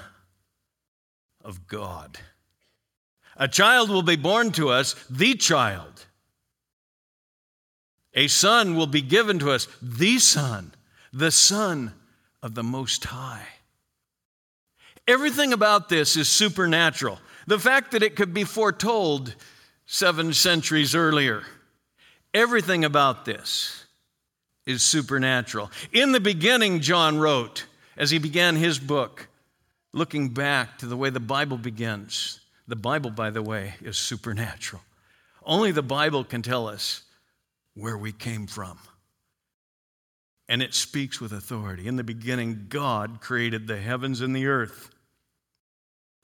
of 1.45 1.67
God. 1.67 2.19
A 3.37 3.47
child 3.47 3.91
will 3.91 4.03
be 4.03 4.17
born 4.17 4.53
to 4.53 4.71
us, 4.71 4.95
the 5.11 5.35
child. 5.35 6.07
A 8.15 8.27
son 8.29 8.75
will 8.75 8.87
be 8.87 9.03
given 9.03 9.39
to 9.41 9.51
us, 9.51 9.69
the 9.83 10.19
Son, 10.19 10.73
the 11.13 11.31
Son 11.31 11.93
of 12.43 12.55
the 12.55 12.63
Most 12.63 13.05
High. 13.05 13.47
Everything 15.07 15.53
about 15.53 15.91
this 15.91 16.17
is 16.17 16.31
supernatural. 16.31 17.21
The 17.47 17.59
fact 17.59 17.91
that 17.93 18.03
it 18.03 18.17
could 18.17 18.33
be 18.33 18.45
foretold 18.45 19.35
seven 19.85 20.33
centuries 20.33 20.95
earlier. 20.95 21.43
Everything 22.33 22.83
about 22.83 23.27
this 23.27 23.85
is 24.65 24.83
supernatural. 24.83 25.71
In 25.93 26.13
the 26.13 26.21
beginning, 26.21 26.81
John 26.81 27.19
wrote, 27.19 27.67
as 27.99 28.13
he 28.13 28.19
began 28.19 28.55
his 28.57 28.79
book, 28.79 29.27
looking 29.93 30.29
back 30.29 30.79
to 30.79 30.87
the 30.87 30.97
way 30.97 31.11
the 31.11 31.21
Bible 31.21 31.59
begins. 31.59 32.41
The 32.69 32.77
Bible, 32.77 33.11
by 33.11 33.31
the 33.31 33.43
way, 33.43 33.75
is 33.83 33.99
supernatural. 33.99 34.83
Only 35.45 35.73
the 35.73 35.83
Bible 35.83 36.23
can 36.23 36.41
tell 36.41 36.69
us 36.69 37.03
where 37.75 37.99
we 37.99 38.13
came 38.13 38.47
from. 38.47 38.79
And 40.49 40.63
it 40.63 40.75
speaks 40.75 41.21
with 41.21 41.33
authority. 41.33 41.89
In 41.89 41.97
the 41.97 42.05
beginning, 42.05 42.67
God 42.69 43.21
created 43.21 43.67
the 43.67 43.79
heavens 43.79 44.21
and 44.21 44.35
the 44.35 44.47
earth. 44.47 44.91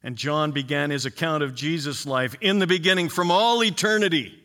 And 0.02 0.16
John 0.16 0.52
began 0.52 0.90
his 0.90 1.06
account 1.06 1.42
of 1.42 1.54
Jesus' 1.54 2.06
life 2.06 2.36
in 2.40 2.60
the 2.60 2.66
beginning 2.66 3.08
from 3.08 3.30
all 3.30 3.64
eternity. 3.64 4.38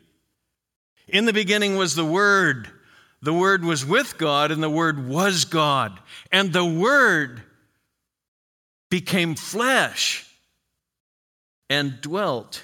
In 1.07 1.25
the 1.25 1.33
beginning 1.33 1.75
was 1.75 1.95
the 1.95 2.05
Word. 2.05 2.69
The 3.21 3.33
Word 3.33 3.65
was 3.65 3.85
with 3.85 4.17
God, 4.17 4.51
and 4.51 4.63
the 4.63 4.69
Word 4.69 5.07
was 5.07 5.45
God. 5.45 5.99
And 6.31 6.53
the 6.53 6.65
Word 6.65 7.43
became 8.89 9.35
flesh 9.35 10.25
and 11.69 11.99
dwelt 12.01 12.63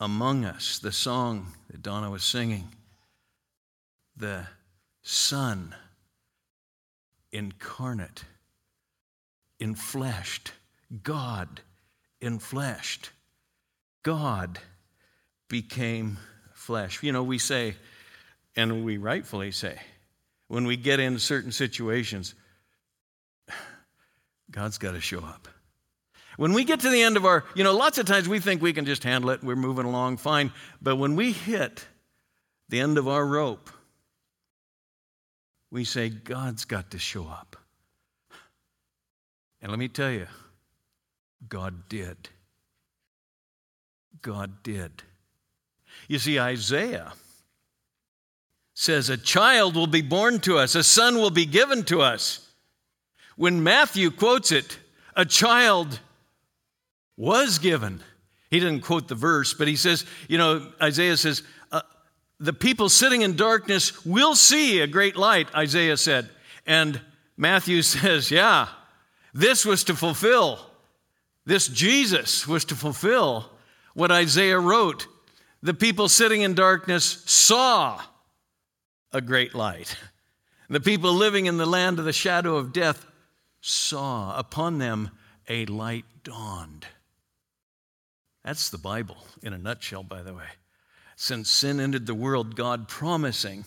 among 0.00 0.44
us. 0.44 0.78
The 0.78 0.92
song 0.92 1.52
that 1.70 1.82
Donna 1.82 2.10
was 2.10 2.24
singing, 2.24 2.68
the 4.16 4.46
Son 5.02 5.74
incarnate 7.30 8.24
infleshed. 9.60 10.52
God 11.02 11.60
infleshed. 12.20 13.10
God 14.02 14.58
became 15.48 16.18
flesh. 16.52 17.02
You 17.02 17.12
know, 17.12 17.22
we 17.22 17.38
say, 17.38 17.76
and 18.56 18.84
we 18.84 18.96
rightfully 18.96 19.50
say, 19.50 19.78
when 20.48 20.66
we 20.66 20.76
get 20.76 21.00
in 21.00 21.18
certain 21.18 21.52
situations, 21.52 22.34
God's 24.50 24.78
got 24.78 24.92
to 24.92 25.00
show 25.00 25.20
up. 25.20 25.48
When 26.36 26.52
we 26.52 26.64
get 26.64 26.80
to 26.80 26.90
the 26.90 27.02
end 27.02 27.16
of 27.16 27.24
our, 27.24 27.44
you 27.54 27.64
know, 27.64 27.76
lots 27.76 27.98
of 27.98 28.06
times 28.06 28.28
we 28.28 28.40
think 28.40 28.60
we 28.60 28.72
can 28.72 28.84
just 28.84 29.04
handle 29.04 29.30
it, 29.30 29.42
we're 29.42 29.56
moving 29.56 29.86
along 29.86 30.16
fine. 30.18 30.52
But 30.82 30.96
when 30.96 31.16
we 31.16 31.32
hit 31.32 31.86
the 32.68 32.80
end 32.80 32.98
of 32.98 33.08
our 33.08 33.24
rope, 33.24 33.70
we 35.70 35.84
say, 35.84 36.08
God's 36.08 36.64
got 36.64 36.90
to 36.92 36.98
show 36.98 37.26
up. 37.26 37.56
And 39.60 39.70
let 39.70 39.78
me 39.78 39.88
tell 39.88 40.10
you, 40.10 40.26
God 41.48 41.88
did. 41.88 42.28
God 44.22 44.62
did. 44.62 45.02
You 46.08 46.18
see, 46.18 46.38
Isaiah 46.38 47.12
says, 48.74 49.08
A 49.08 49.16
child 49.16 49.76
will 49.76 49.86
be 49.86 50.02
born 50.02 50.40
to 50.40 50.58
us, 50.58 50.74
a 50.74 50.84
son 50.84 51.16
will 51.16 51.30
be 51.30 51.46
given 51.46 51.84
to 51.84 52.02
us. 52.02 52.52
When 53.36 53.62
Matthew 53.62 54.10
quotes 54.10 54.52
it, 54.52 54.78
a 55.16 55.24
child 55.24 56.00
was 57.16 57.58
given. 57.58 58.00
He 58.50 58.60
didn't 58.60 58.82
quote 58.82 59.08
the 59.08 59.14
verse, 59.14 59.54
but 59.54 59.66
he 59.66 59.76
says, 59.76 60.04
you 60.28 60.38
know, 60.38 60.70
Isaiah 60.80 61.16
says, 61.16 61.42
uh, 61.72 61.82
the 62.38 62.52
people 62.52 62.88
sitting 62.88 63.22
in 63.22 63.36
darkness 63.36 64.04
will 64.04 64.34
see 64.34 64.80
a 64.80 64.86
great 64.86 65.16
light, 65.16 65.52
Isaiah 65.54 65.96
said. 65.96 66.28
And 66.66 67.00
Matthew 67.36 67.82
says, 67.82 68.30
yeah, 68.30 68.68
this 69.32 69.64
was 69.64 69.84
to 69.84 69.96
fulfill, 69.96 70.60
this 71.44 71.66
Jesus 71.66 72.46
was 72.46 72.64
to 72.66 72.76
fulfill 72.76 73.50
what 73.94 74.12
Isaiah 74.12 74.58
wrote. 74.58 75.08
The 75.62 75.74
people 75.74 76.08
sitting 76.08 76.42
in 76.42 76.54
darkness 76.54 77.22
saw 77.26 78.00
a 79.14 79.20
great 79.20 79.54
light. 79.54 79.96
The 80.68 80.80
people 80.80 81.12
living 81.12 81.46
in 81.46 81.56
the 81.56 81.66
land 81.66 81.98
of 81.98 82.04
the 82.04 82.12
shadow 82.12 82.56
of 82.56 82.72
death 82.72 83.06
saw 83.60 84.36
upon 84.36 84.78
them 84.78 85.10
a 85.48 85.64
light 85.66 86.04
dawned. 86.22 86.86
That's 88.44 88.68
the 88.68 88.78
Bible 88.78 89.16
in 89.42 89.52
a 89.52 89.58
nutshell, 89.58 90.02
by 90.02 90.22
the 90.22 90.34
way. 90.34 90.48
Since 91.16 91.48
sin 91.48 91.80
entered 91.80 92.06
the 92.06 92.14
world, 92.14 92.56
God 92.56 92.88
promising. 92.88 93.64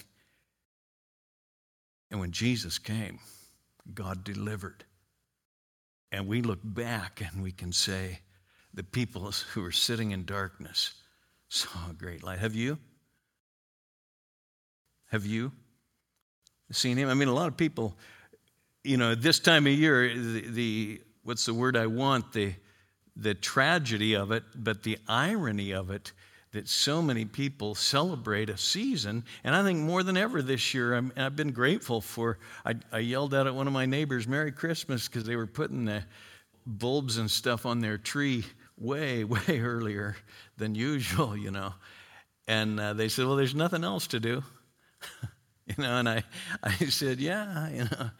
And 2.11 2.19
when 2.19 2.31
Jesus 2.31 2.77
came, 2.77 3.19
God 3.93 4.23
delivered. 4.23 4.83
And 6.11 6.27
we 6.27 6.41
look 6.41 6.59
back 6.61 7.21
and 7.21 7.41
we 7.41 7.51
can 7.51 7.71
say, 7.71 8.19
the 8.73 8.83
people 8.83 9.31
who 9.53 9.61
were 9.61 9.71
sitting 9.71 10.11
in 10.11 10.25
darkness 10.25 10.93
saw 11.49 11.89
a 11.89 11.93
great 11.93 12.23
light. 12.23 12.39
Have 12.39 12.55
you? 12.55 12.77
Have 15.07 15.25
you 15.25 15.51
seen 16.71 16.97
him? 16.97 17.09
I 17.09 17.13
mean, 17.13 17.27
a 17.27 17.33
lot 17.33 17.47
of 17.47 17.57
people, 17.57 17.97
you 18.83 18.97
know, 18.97 19.15
this 19.15 19.39
time 19.39 19.67
of 19.67 19.73
year, 19.73 20.13
the, 20.13 20.41
the 20.49 21.01
what's 21.23 21.45
the 21.45 21.53
word 21.53 21.77
I 21.77 21.87
want? 21.87 22.33
The, 22.33 22.53
the 23.15 23.33
tragedy 23.33 24.15
of 24.15 24.31
it, 24.31 24.43
but 24.55 24.83
the 24.83 24.97
irony 25.07 25.71
of 25.71 25.89
it 25.89 26.11
that 26.51 26.67
so 26.67 27.01
many 27.01 27.25
people 27.25 27.75
celebrate 27.75 28.49
a 28.49 28.57
season. 28.57 29.23
And 29.43 29.55
I 29.55 29.63
think 29.63 29.79
more 29.79 30.01
than 30.01 30.17
ever 30.17 30.41
this 30.41 30.73
year, 30.73 30.97
i 30.97 31.21
have 31.21 31.35
been 31.35 31.51
grateful 31.51 32.01
for. 32.01 32.39
I, 32.65 32.75
I, 32.91 32.99
yelled 32.99 33.33
out 33.33 33.47
at 33.47 33.53
one 33.53 33.67
of 33.67 33.73
my 33.73 33.85
neighbors, 33.85 34.27
Merry 34.27 34.51
Christmas, 34.51 35.07
because 35.07 35.25
they 35.25 35.35
were 35.35 35.45
putting 35.45 35.85
the 35.85 36.03
bulbs 36.65 37.17
and 37.17 37.29
stuff 37.29 37.65
on 37.65 37.79
their 37.79 37.97
tree 37.97 38.45
way, 38.77 39.23
way 39.25 39.59
earlier 39.59 40.15
than 40.57 40.73
usual, 40.73 41.35
you 41.35 41.51
know. 41.51 41.73
And 42.47 42.79
uh, 42.79 42.93
they 42.93 43.09
said, 43.09 43.25
Well, 43.25 43.35
there's 43.35 43.55
nothing 43.55 43.83
else 43.83 44.07
to 44.07 44.19
do. 44.19 44.43
you 45.65 45.75
know, 45.77 45.97
and 45.97 46.09
I, 46.09 46.23
I 46.63 46.73
said, 46.85 47.19
Yeah, 47.19 47.69
you 47.71 47.83
know. 47.83 48.11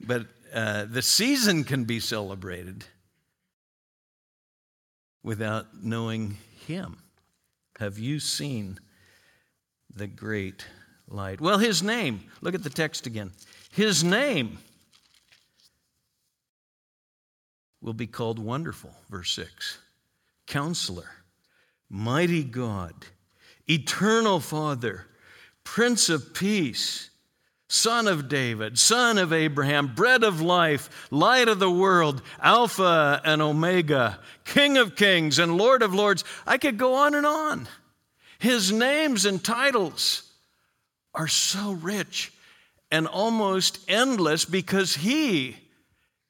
But 0.00 0.26
uh, 0.52 0.84
the 0.84 1.02
season 1.02 1.64
can 1.64 1.84
be 1.84 2.00
celebrated 2.00 2.84
without 5.22 5.82
knowing 5.82 6.36
Him. 6.66 6.98
Have 7.78 7.98
you 7.98 8.20
seen 8.20 8.78
the 9.94 10.06
great 10.06 10.66
light? 11.08 11.40
Well, 11.40 11.58
His 11.58 11.82
name, 11.82 12.20
look 12.40 12.54
at 12.54 12.62
the 12.62 12.70
text 12.70 13.06
again. 13.06 13.32
His 13.72 14.04
name 14.04 14.58
will 17.80 17.94
be 17.94 18.06
called 18.06 18.38
Wonderful, 18.38 18.90
verse 19.08 19.32
6. 19.32 19.78
Counselor, 20.46 21.10
Mighty 21.88 22.42
God, 22.42 22.94
Eternal 23.68 24.40
Father, 24.40 25.06
Prince 25.66 26.08
of 26.08 26.32
Peace, 26.32 27.10
Son 27.68 28.06
of 28.06 28.28
David, 28.28 28.78
Son 28.78 29.18
of 29.18 29.32
Abraham, 29.32 29.92
Bread 29.94 30.22
of 30.22 30.40
Life, 30.40 31.08
Light 31.10 31.48
of 31.48 31.58
the 31.58 31.70
World, 31.70 32.22
Alpha 32.40 33.20
and 33.24 33.42
Omega, 33.42 34.20
King 34.44 34.78
of 34.78 34.94
Kings 34.94 35.40
and 35.40 35.58
Lord 35.58 35.82
of 35.82 35.92
Lords. 35.92 36.22
I 36.46 36.56
could 36.56 36.78
go 36.78 36.94
on 36.94 37.16
and 37.16 37.26
on. 37.26 37.68
His 38.38 38.70
names 38.70 39.26
and 39.26 39.44
titles 39.44 40.22
are 41.12 41.28
so 41.28 41.72
rich 41.72 42.32
and 42.92 43.08
almost 43.08 43.80
endless 43.88 44.44
because 44.44 44.94
He 44.94 45.56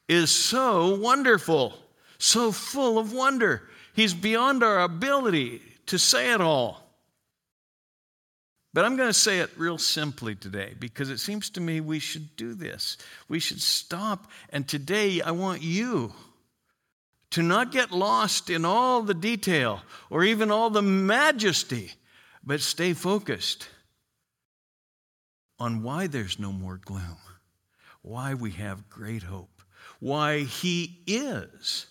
is 0.09 0.31
so 0.31 0.97
wonderful, 0.97 1.75
so 2.19 2.51
full 2.51 2.99
of 2.99 3.13
wonder. 3.13 3.69
He's 3.95 4.15
beyond 4.15 4.65
our 4.65 4.81
ability 4.81 5.61
to 5.87 5.99
say 5.99 6.33
it 6.33 6.41
all. 6.41 6.86
But 8.77 8.85
I'm 8.85 8.99
going 8.99 9.09
to 9.09 9.15
say 9.15 9.39
it 9.39 9.49
real 9.57 9.79
simply 9.79 10.35
today 10.35 10.75
because 10.79 11.09
it 11.09 11.17
seems 11.17 11.49
to 11.49 11.63
me 11.63 11.81
we 11.81 11.99
should 11.99 12.37
do 12.37 12.53
this. 12.53 12.99
We 13.27 13.41
should 13.41 13.63
stop. 13.63 14.31
And 14.51 14.69
today 14.69 15.23
I 15.23 15.31
want 15.31 15.63
you 15.63 16.13
to 17.31 17.43
not 17.43 17.73
get 17.73 17.91
lost 17.91 18.51
in 18.51 18.67
all 18.67 19.01
the 19.01 19.15
detail 19.15 19.81
or 20.11 20.25
even 20.25 20.51
all 20.51 20.69
the 20.69 20.83
majesty, 20.83 21.93
but 22.45 22.61
stay 22.61 22.93
focused 22.93 23.67
on 25.59 25.83
why 25.83 26.07
there's 26.07 26.39
no 26.39 26.53
more 26.53 26.77
gloom, 26.77 27.17
why 28.03 28.35
we 28.35 28.51
have 28.51 28.91
great 28.91 29.23
hope, 29.23 29.63
why 30.01 30.41
He 30.41 30.99
is 31.07 31.87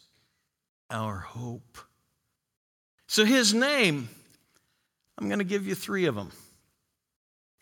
our 0.92 1.18
hope. 1.18 1.80
So, 3.08 3.26
His 3.26 3.56
name, 3.56 4.08
I'm 5.18 5.30
going 5.30 5.40
to 5.40 5.46
give 5.46 5.66
you 5.66 5.74
three 5.74 6.06
of 6.06 6.14
them. 6.14 6.30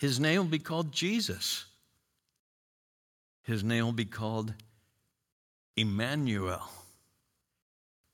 His 0.04 0.20
name 0.20 0.38
will 0.38 0.50
be 0.50 0.60
called 0.60 0.92
Jesus. 0.92 1.64
His 3.44 3.64
name 3.64 3.86
will 3.86 3.94
be 3.94 4.04
called 4.04 4.54
Emmanuel. 5.78 6.70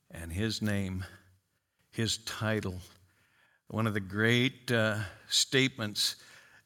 And 0.08 0.32
his 0.32 0.62
name, 0.62 1.04
his 1.90 2.18
title, 2.18 2.78
one 3.66 3.88
of 3.88 3.94
the 3.94 3.98
great 3.98 4.70
uh, 4.70 4.98
statements, 5.28 6.14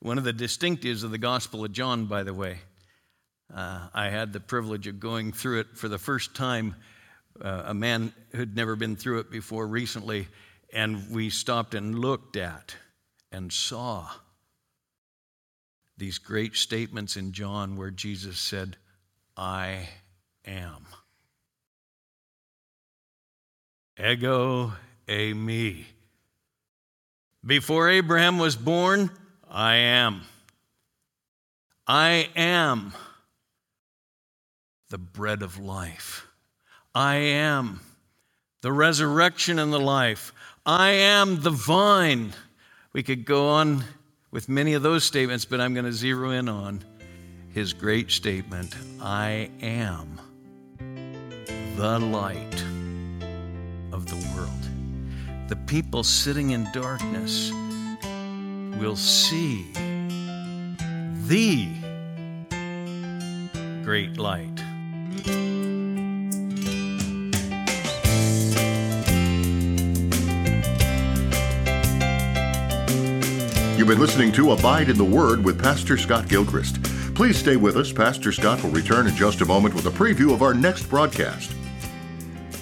one 0.00 0.18
of 0.18 0.24
the 0.24 0.32
distinctives 0.34 1.02
of 1.04 1.10
the 1.10 1.16
Gospel 1.16 1.64
of 1.64 1.72
John, 1.72 2.04
by 2.04 2.22
the 2.22 2.34
way. 2.34 2.58
Uh, 3.50 3.88
I 3.94 4.10
had 4.10 4.34
the 4.34 4.40
privilege 4.40 4.86
of 4.88 5.00
going 5.00 5.32
through 5.32 5.60
it 5.60 5.68
for 5.78 5.88
the 5.88 5.96
first 5.96 6.34
time. 6.34 6.76
Uh, 7.40 7.62
a 7.68 7.72
man 7.72 8.12
who'd 8.32 8.54
never 8.54 8.76
been 8.76 8.94
through 8.94 9.20
it 9.20 9.30
before 9.30 9.66
recently, 9.66 10.28
and 10.70 11.10
we 11.10 11.30
stopped 11.30 11.74
and 11.74 11.98
looked 11.98 12.36
at 12.36 12.76
and 13.32 13.50
saw 13.50 14.10
these 15.96 16.18
great 16.18 16.56
statements 16.56 17.16
in 17.16 17.32
John 17.32 17.76
where 17.76 17.90
Jesus 17.90 18.38
said, 18.38 18.76
I 19.36 19.88
am. 20.44 20.86
Ego 23.98 24.72
eimi. 25.06 25.84
Before 27.44 27.88
Abraham 27.88 28.38
was 28.38 28.56
born, 28.56 29.10
I 29.48 29.76
am. 29.76 30.22
I 31.86 32.30
am 32.34 32.92
the 34.90 34.98
bread 34.98 35.42
of 35.42 35.58
life. 35.58 36.26
I 36.94 37.16
am 37.16 37.80
the 38.62 38.72
resurrection 38.72 39.58
and 39.58 39.72
the 39.72 39.80
life. 39.80 40.32
I 40.64 40.90
am 40.90 41.42
the 41.42 41.50
vine. 41.50 42.32
We 42.92 43.02
could 43.02 43.24
go 43.26 43.48
on 43.48 43.84
with 44.34 44.48
many 44.48 44.74
of 44.74 44.82
those 44.82 45.04
statements, 45.04 45.44
but 45.44 45.60
I'm 45.60 45.74
going 45.74 45.86
to 45.86 45.92
zero 45.92 46.30
in 46.30 46.48
on 46.48 46.84
his 47.50 47.72
great 47.72 48.10
statement 48.10 48.74
I 49.00 49.48
am 49.62 50.20
the 51.76 52.00
light 52.00 52.64
of 53.92 54.06
the 54.06 54.16
world. 54.34 55.48
The 55.48 55.56
people 55.68 56.02
sitting 56.02 56.50
in 56.50 56.66
darkness 56.72 57.52
will 58.76 58.96
see 58.96 59.70
the 61.28 61.68
great 63.84 64.18
light. 64.18 65.43
You've 73.84 73.90
been 73.90 74.00
listening 74.00 74.32
to 74.32 74.52
Abide 74.52 74.88
in 74.88 74.96
the 74.96 75.04
Word 75.04 75.44
with 75.44 75.62
Pastor 75.62 75.98
Scott 75.98 76.26
Gilchrist. 76.26 76.82
Please 77.14 77.36
stay 77.36 77.56
with 77.56 77.76
us. 77.76 77.92
Pastor 77.92 78.32
Scott 78.32 78.62
will 78.62 78.70
return 78.70 79.06
in 79.06 79.14
just 79.14 79.42
a 79.42 79.44
moment 79.44 79.74
with 79.74 79.84
a 79.84 79.90
preview 79.90 80.32
of 80.32 80.40
our 80.40 80.54
next 80.54 80.84
broadcast. 80.84 81.54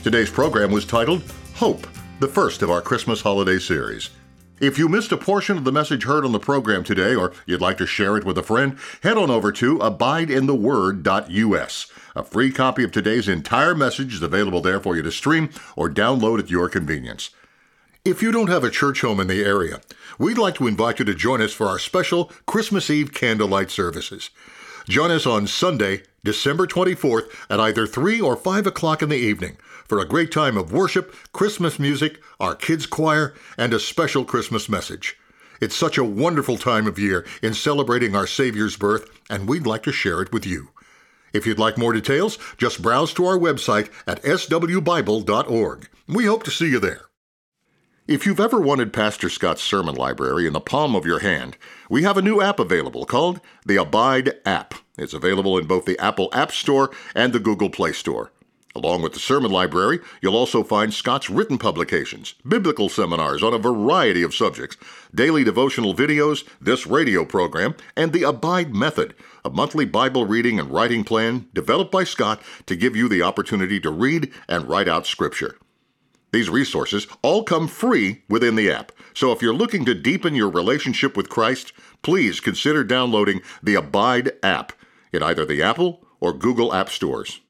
Today's 0.02 0.30
program 0.30 0.72
was 0.72 0.85
titled 0.85 1.22
Hope, 1.54 1.87
the 2.18 2.26
first 2.26 2.61
of 2.61 2.72
our 2.72 2.82
Christmas 2.82 3.20
holiday 3.20 3.61
series. 3.61 4.11
If 4.58 4.80
you 4.80 4.88
missed 4.88 5.12
a 5.12 5.16
portion 5.16 5.56
of 5.56 5.62
the 5.62 5.70
message 5.70 6.02
heard 6.02 6.24
on 6.24 6.32
the 6.32 6.40
program 6.40 6.82
today, 6.82 7.14
or 7.14 7.32
you'd 7.46 7.61
like 7.61 7.78
to 7.78 7.87
share 7.87 8.16
it 8.16 8.24
with 8.24 8.37
a 8.37 8.42
friend, 8.42 8.76
head 9.04 9.16
on 9.16 9.30
over 9.30 9.52
to 9.52 9.78
abideintheword.us. 9.78 11.92
A 12.16 12.24
free 12.24 12.50
copy 12.50 12.82
of 12.82 12.90
today's 12.90 13.28
entire 13.28 13.76
message 13.76 14.12
is 14.12 14.22
available 14.22 14.61
there 14.61 14.80
for 14.80 14.96
you 14.96 15.02
to 15.02 15.12
stream 15.12 15.50
or 15.76 15.88
download 15.88 16.40
at 16.40 16.50
your 16.50 16.68
convenience. 16.68 17.30
If 18.04 18.20
you 18.20 18.32
don't 18.32 18.48
have 18.48 18.64
a 18.64 18.70
church 18.70 19.02
home 19.02 19.20
in 19.20 19.28
the 19.28 19.44
area, 19.44 19.80
we'd 20.18 20.36
like 20.36 20.56
to 20.56 20.66
invite 20.66 20.98
you 20.98 21.04
to 21.04 21.14
join 21.14 21.40
us 21.40 21.52
for 21.52 21.68
our 21.68 21.78
special 21.78 22.32
Christmas 22.46 22.90
Eve 22.90 23.14
candlelight 23.14 23.70
services. 23.70 24.30
Join 24.88 25.12
us 25.12 25.24
on 25.24 25.46
Sunday, 25.46 26.02
December 26.24 26.66
24th 26.66 27.32
at 27.48 27.60
either 27.60 27.86
3 27.86 28.20
or 28.20 28.34
5 28.34 28.66
o'clock 28.66 29.02
in 29.02 29.08
the 29.08 29.14
evening 29.14 29.56
for 29.86 30.00
a 30.00 30.04
great 30.04 30.32
time 30.32 30.56
of 30.56 30.72
worship, 30.72 31.14
Christmas 31.32 31.78
music, 31.78 32.20
our 32.40 32.56
kids' 32.56 32.86
choir, 32.86 33.34
and 33.56 33.72
a 33.72 33.78
special 33.78 34.24
Christmas 34.24 34.68
message. 34.68 35.16
It's 35.60 35.76
such 35.76 35.96
a 35.96 36.02
wonderful 36.02 36.56
time 36.56 36.88
of 36.88 36.98
year 36.98 37.24
in 37.40 37.54
celebrating 37.54 38.16
our 38.16 38.26
Savior's 38.26 38.76
birth, 38.76 39.08
and 39.30 39.48
we'd 39.48 39.64
like 39.64 39.84
to 39.84 39.92
share 39.92 40.20
it 40.22 40.32
with 40.32 40.44
you. 40.44 40.70
If 41.32 41.46
you'd 41.46 41.60
like 41.60 41.78
more 41.78 41.92
details, 41.92 42.36
just 42.58 42.82
browse 42.82 43.14
to 43.14 43.26
our 43.26 43.38
website 43.38 43.90
at 44.08 44.24
swbible.org. 44.24 45.88
We 46.08 46.24
hope 46.24 46.42
to 46.42 46.50
see 46.50 46.68
you 46.68 46.80
there. 46.80 47.02
If 48.08 48.26
you've 48.26 48.40
ever 48.40 48.60
wanted 48.60 48.92
Pastor 48.92 49.28
Scott's 49.28 49.62
sermon 49.62 49.94
library 49.94 50.44
in 50.44 50.54
the 50.54 50.60
palm 50.60 50.96
of 50.96 51.06
your 51.06 51.20
hand, 51.20 51.56
we 51.88 52.02
have 52.02 52.16
a 52.16 52.22
new 52.22 52.42
app 52.42 52.58
available 52.58 53.04
called 53.04 53.40
the 53.64 53.76
Abide 53.76 54.40
app. 54.44 54.74
It's 54.98 55.14
available 55.14 55.56
in 55.56 55.68
both 55.68 55.84
the 55.84 55.96
Apple 56.00 56.28
App 56.32 56.50
Store 56.50 56.90
and 57.14 57.32
the 57.32 57.38
Google 57.38 57.70
Play 57.70 57.92
Store. 57.92 58.32
Along 58.74 59.02
with 59.02 59.12
the 59.12 59.20
sermon 59.20 59.52
library, 59.52 60.00
you'll 60.20 60.36
also 60.36 60.64
find 60.64 60.92
Scott's 60.92 61.30
written 61.30 61.58
publications, 61.58 62.34
biblical 62.46 62.88
seminars 62.88 63.40
on 63.40 63.54
a 63.54 63.58
variety 63.58 64.24
of 64.24 64.34
subjects, 64.34 64.76
daily 65.14 65.44
devotional 65.44 65.94
videos, 65.94 66.44
this 66.60 66.88
radio 66.88 67.24
program, 67.24 67.76
and 67.96 68.12
the 68.12 68.24
Abide 68.24 68.74
Method, 68.74 69.14
a 69.44 69.50
monthly 69.50 69.84
Bible 69.84 70.26
reading 70.26 70.58
and 70.58 70.72
writing 70.72 71.04
plan 71.04 71.46
developed 71.54 71.92
by 71.92 72.02
Scott 72.02 72.42
to 72.66 72.74
give 72.74 72.96
you 72.96 73.08
the 73.08 73.22
opportunity 73.22 73.78
to 73.78 73.90
read 73.92 74.32
and 74.48 74.68
write 74.68 74.88
out 74.88 75.06
Scripture. 75.06 75.56
These 76.32 76.48
resources 76.48 77.06
all 77.22 77.44
come 77.44 77.68
free 77.68 78.22
within 78.28 78.56
the 78.56 78.70
app. 78.70 78.90
So 79.14 79.32
if 79.32 79.42
you're 79.42 79.54
looking 79.54 79.84
to 79.84 79.94
deepen 79.94 80.34
your 80.34 80.50
relationship 80.50 81.16
with 81.16 81.28
Christ, 81.28 81.72
please 82.02 82.40
consider 82.40 82.82
downloading 82.82 83.42
the 83.62 83.74
Abide 83.74 84.32
app 84.42 84.72
in 85.12 85.22
either 85.22 85.44
the 85.44 85.62
Apple 85.62 86.04
or 86.20 86.32
Google 86.32 86.74
App 86.74 86.88
Stores. 86.88 87.40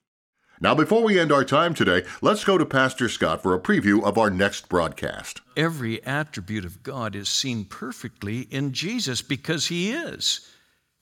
Now, 0.61 0.75
before 0.77 1.03
we 1.03 1.19
end 1.19 1.33
our 1.33 1.45
time 1.45 1.75
today, 1.75 2.05
let's 2.21 2.45
go 2.45 2.57
to 2.57 2.65
Pastor 2.65 3.09
Scott 3.09 3.43
for 3.43 3.53
a 3.53 3.61
preview 3.61 4.03
of 4.05 4.17
our 4.17 4.31
next 4.31 4.69
broadcast. 4.69 5.41
Every 5.57 6.03
attribute 6.05 6.65
of 6.65 6.85
God 6.85 7.17
is 7.17 7.29
seen 7.29 7.65
perfectly 7.65 8.43
in 8.43 8.73
Jesus 8.73 9.23
because 9.23 9.67
he 9.67 9.91
is 9.91 10.49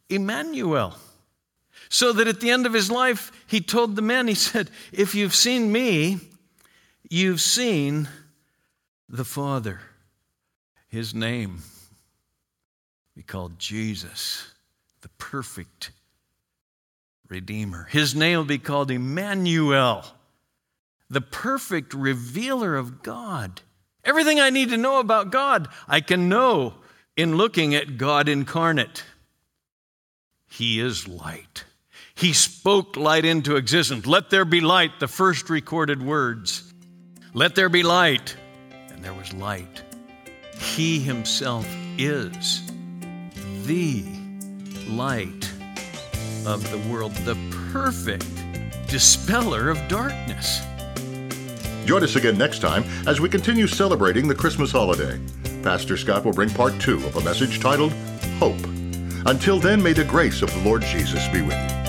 Emmanuel. 0.09 0.97
So 1.91 2.13
that 2.13 2.29
at 2.29 2.41
the 2.41 2.51
end 2.51 2.67
of 2.67 2.73
his 2.73 2.91
life, 2.91 3.33
he 3.47 3.61
told 3.61 3.97
the 3.97 4.03
men, 4.03 4.29
he 4.29 4.35
said, 4.35 4.71
If 4.93 5.15
you've 5.15 5.35
seen 5.35 5.71
me, 5.71 6.21
you've 7.11 7.41
seen 7.41 8.09
the 9.09 9.25
Father. 9.25 9.81
His 10.89 11.15
name 11.15 11.59
be 13.15 13.23
called 13.23 13.59
Jesus, 13.59 14.55
the 15.03 15.09
perfect 15.11 15.91
Redeemer. 17.29 17.87
His 17.91 18.15
name 18.15 18.39
will 18.39 18.45
be 18.45 18.59
called 18.59 18.91
Emmanuel, 18.91 20.05
the 21.11 21.21
perfect 21.21 21.93
revealer 21.93 22.77
of 22.77 23.03
God. 23.03 23.61
Everything 24.05 24.41
I 24.41 24.51
need 24.51 24.71
to 24.71 24.77
know 24.77 24.99
about 24.99 25.31
God, 25.31 25.69
I 25.87 26.01
can 26.01 26.29
know 26.29 26.75
in 27.17 27.37
looking 27.37 27.75
at 27.75 27.99
God 27.99 28.29
incarnate. 28.29 29.05
He 30.49 30.81
is 30.81 31.07
light. 31.07 31.65
He 32.15 32.33
spoke 32.33 32.97
light 32.97 33.25
into 33.25 33.57
existence. 33.57 34.07
Let 34.07 34.31
there 34.31 34.45
be 34.45 34.61
light, 34.61 34.99
the 34.99 35.09
first 35.09 35.51
recorded 35.51 36.03
words. 36.03 36.70
Let 37.33 37.55
there 37.55 37.69
be 37.69 37.85
light. 37.85 38.37
And 38.89 39.05
there 39.05 39.15
was 39.15 39.33
light. 39.33 39.83
He 40.59 40.99
himself 40.99 41.67
is 41.97 42.63
the 43.67 44.05
light 44.89 45.51
of 46.45 46.69
the 46.71 46.79
world, 46.91 47.13
the 47.25 47.37
perfect 47.73 48.27
dispeller 48.89 49.71
of 49.71 49.79
darkness. 49.89 50.61
Join 51.85 52.03
us 52.03 52.17
again 52.17 52.37
next 52.37 52.61
time 52.61 52.85
as 53.07 53.21
we 53.21 53.29
continue 53.29 53.67
celebrating 53.67 54.27
the 54.27 54.35
Christmas 54.35 54.73
holiday. 54.73 55.21
Pastor 55.63 55.97
Scott 55.97 56.25
will 56.25 56.33
bring 56.33 56.51
part 56.51 56.81
two 56.81 56.97
of 57.07 57.17
a 57.17 57.21
message 57.21 57.61
titled 57.61 57.93
Hope. 58.39 58.65
Until 59.27 59.61
then, 59.61 59.81
may 59.83 59.93
the 59.93 60.05
grace 60.05 60.43
of 60.43 60.53
the 60.53 60.61
Lord 60.63 60.83
Jesus 60.83 61.27
be 61.29 61.43
with 61.43 61.53
you. 61.53 61.80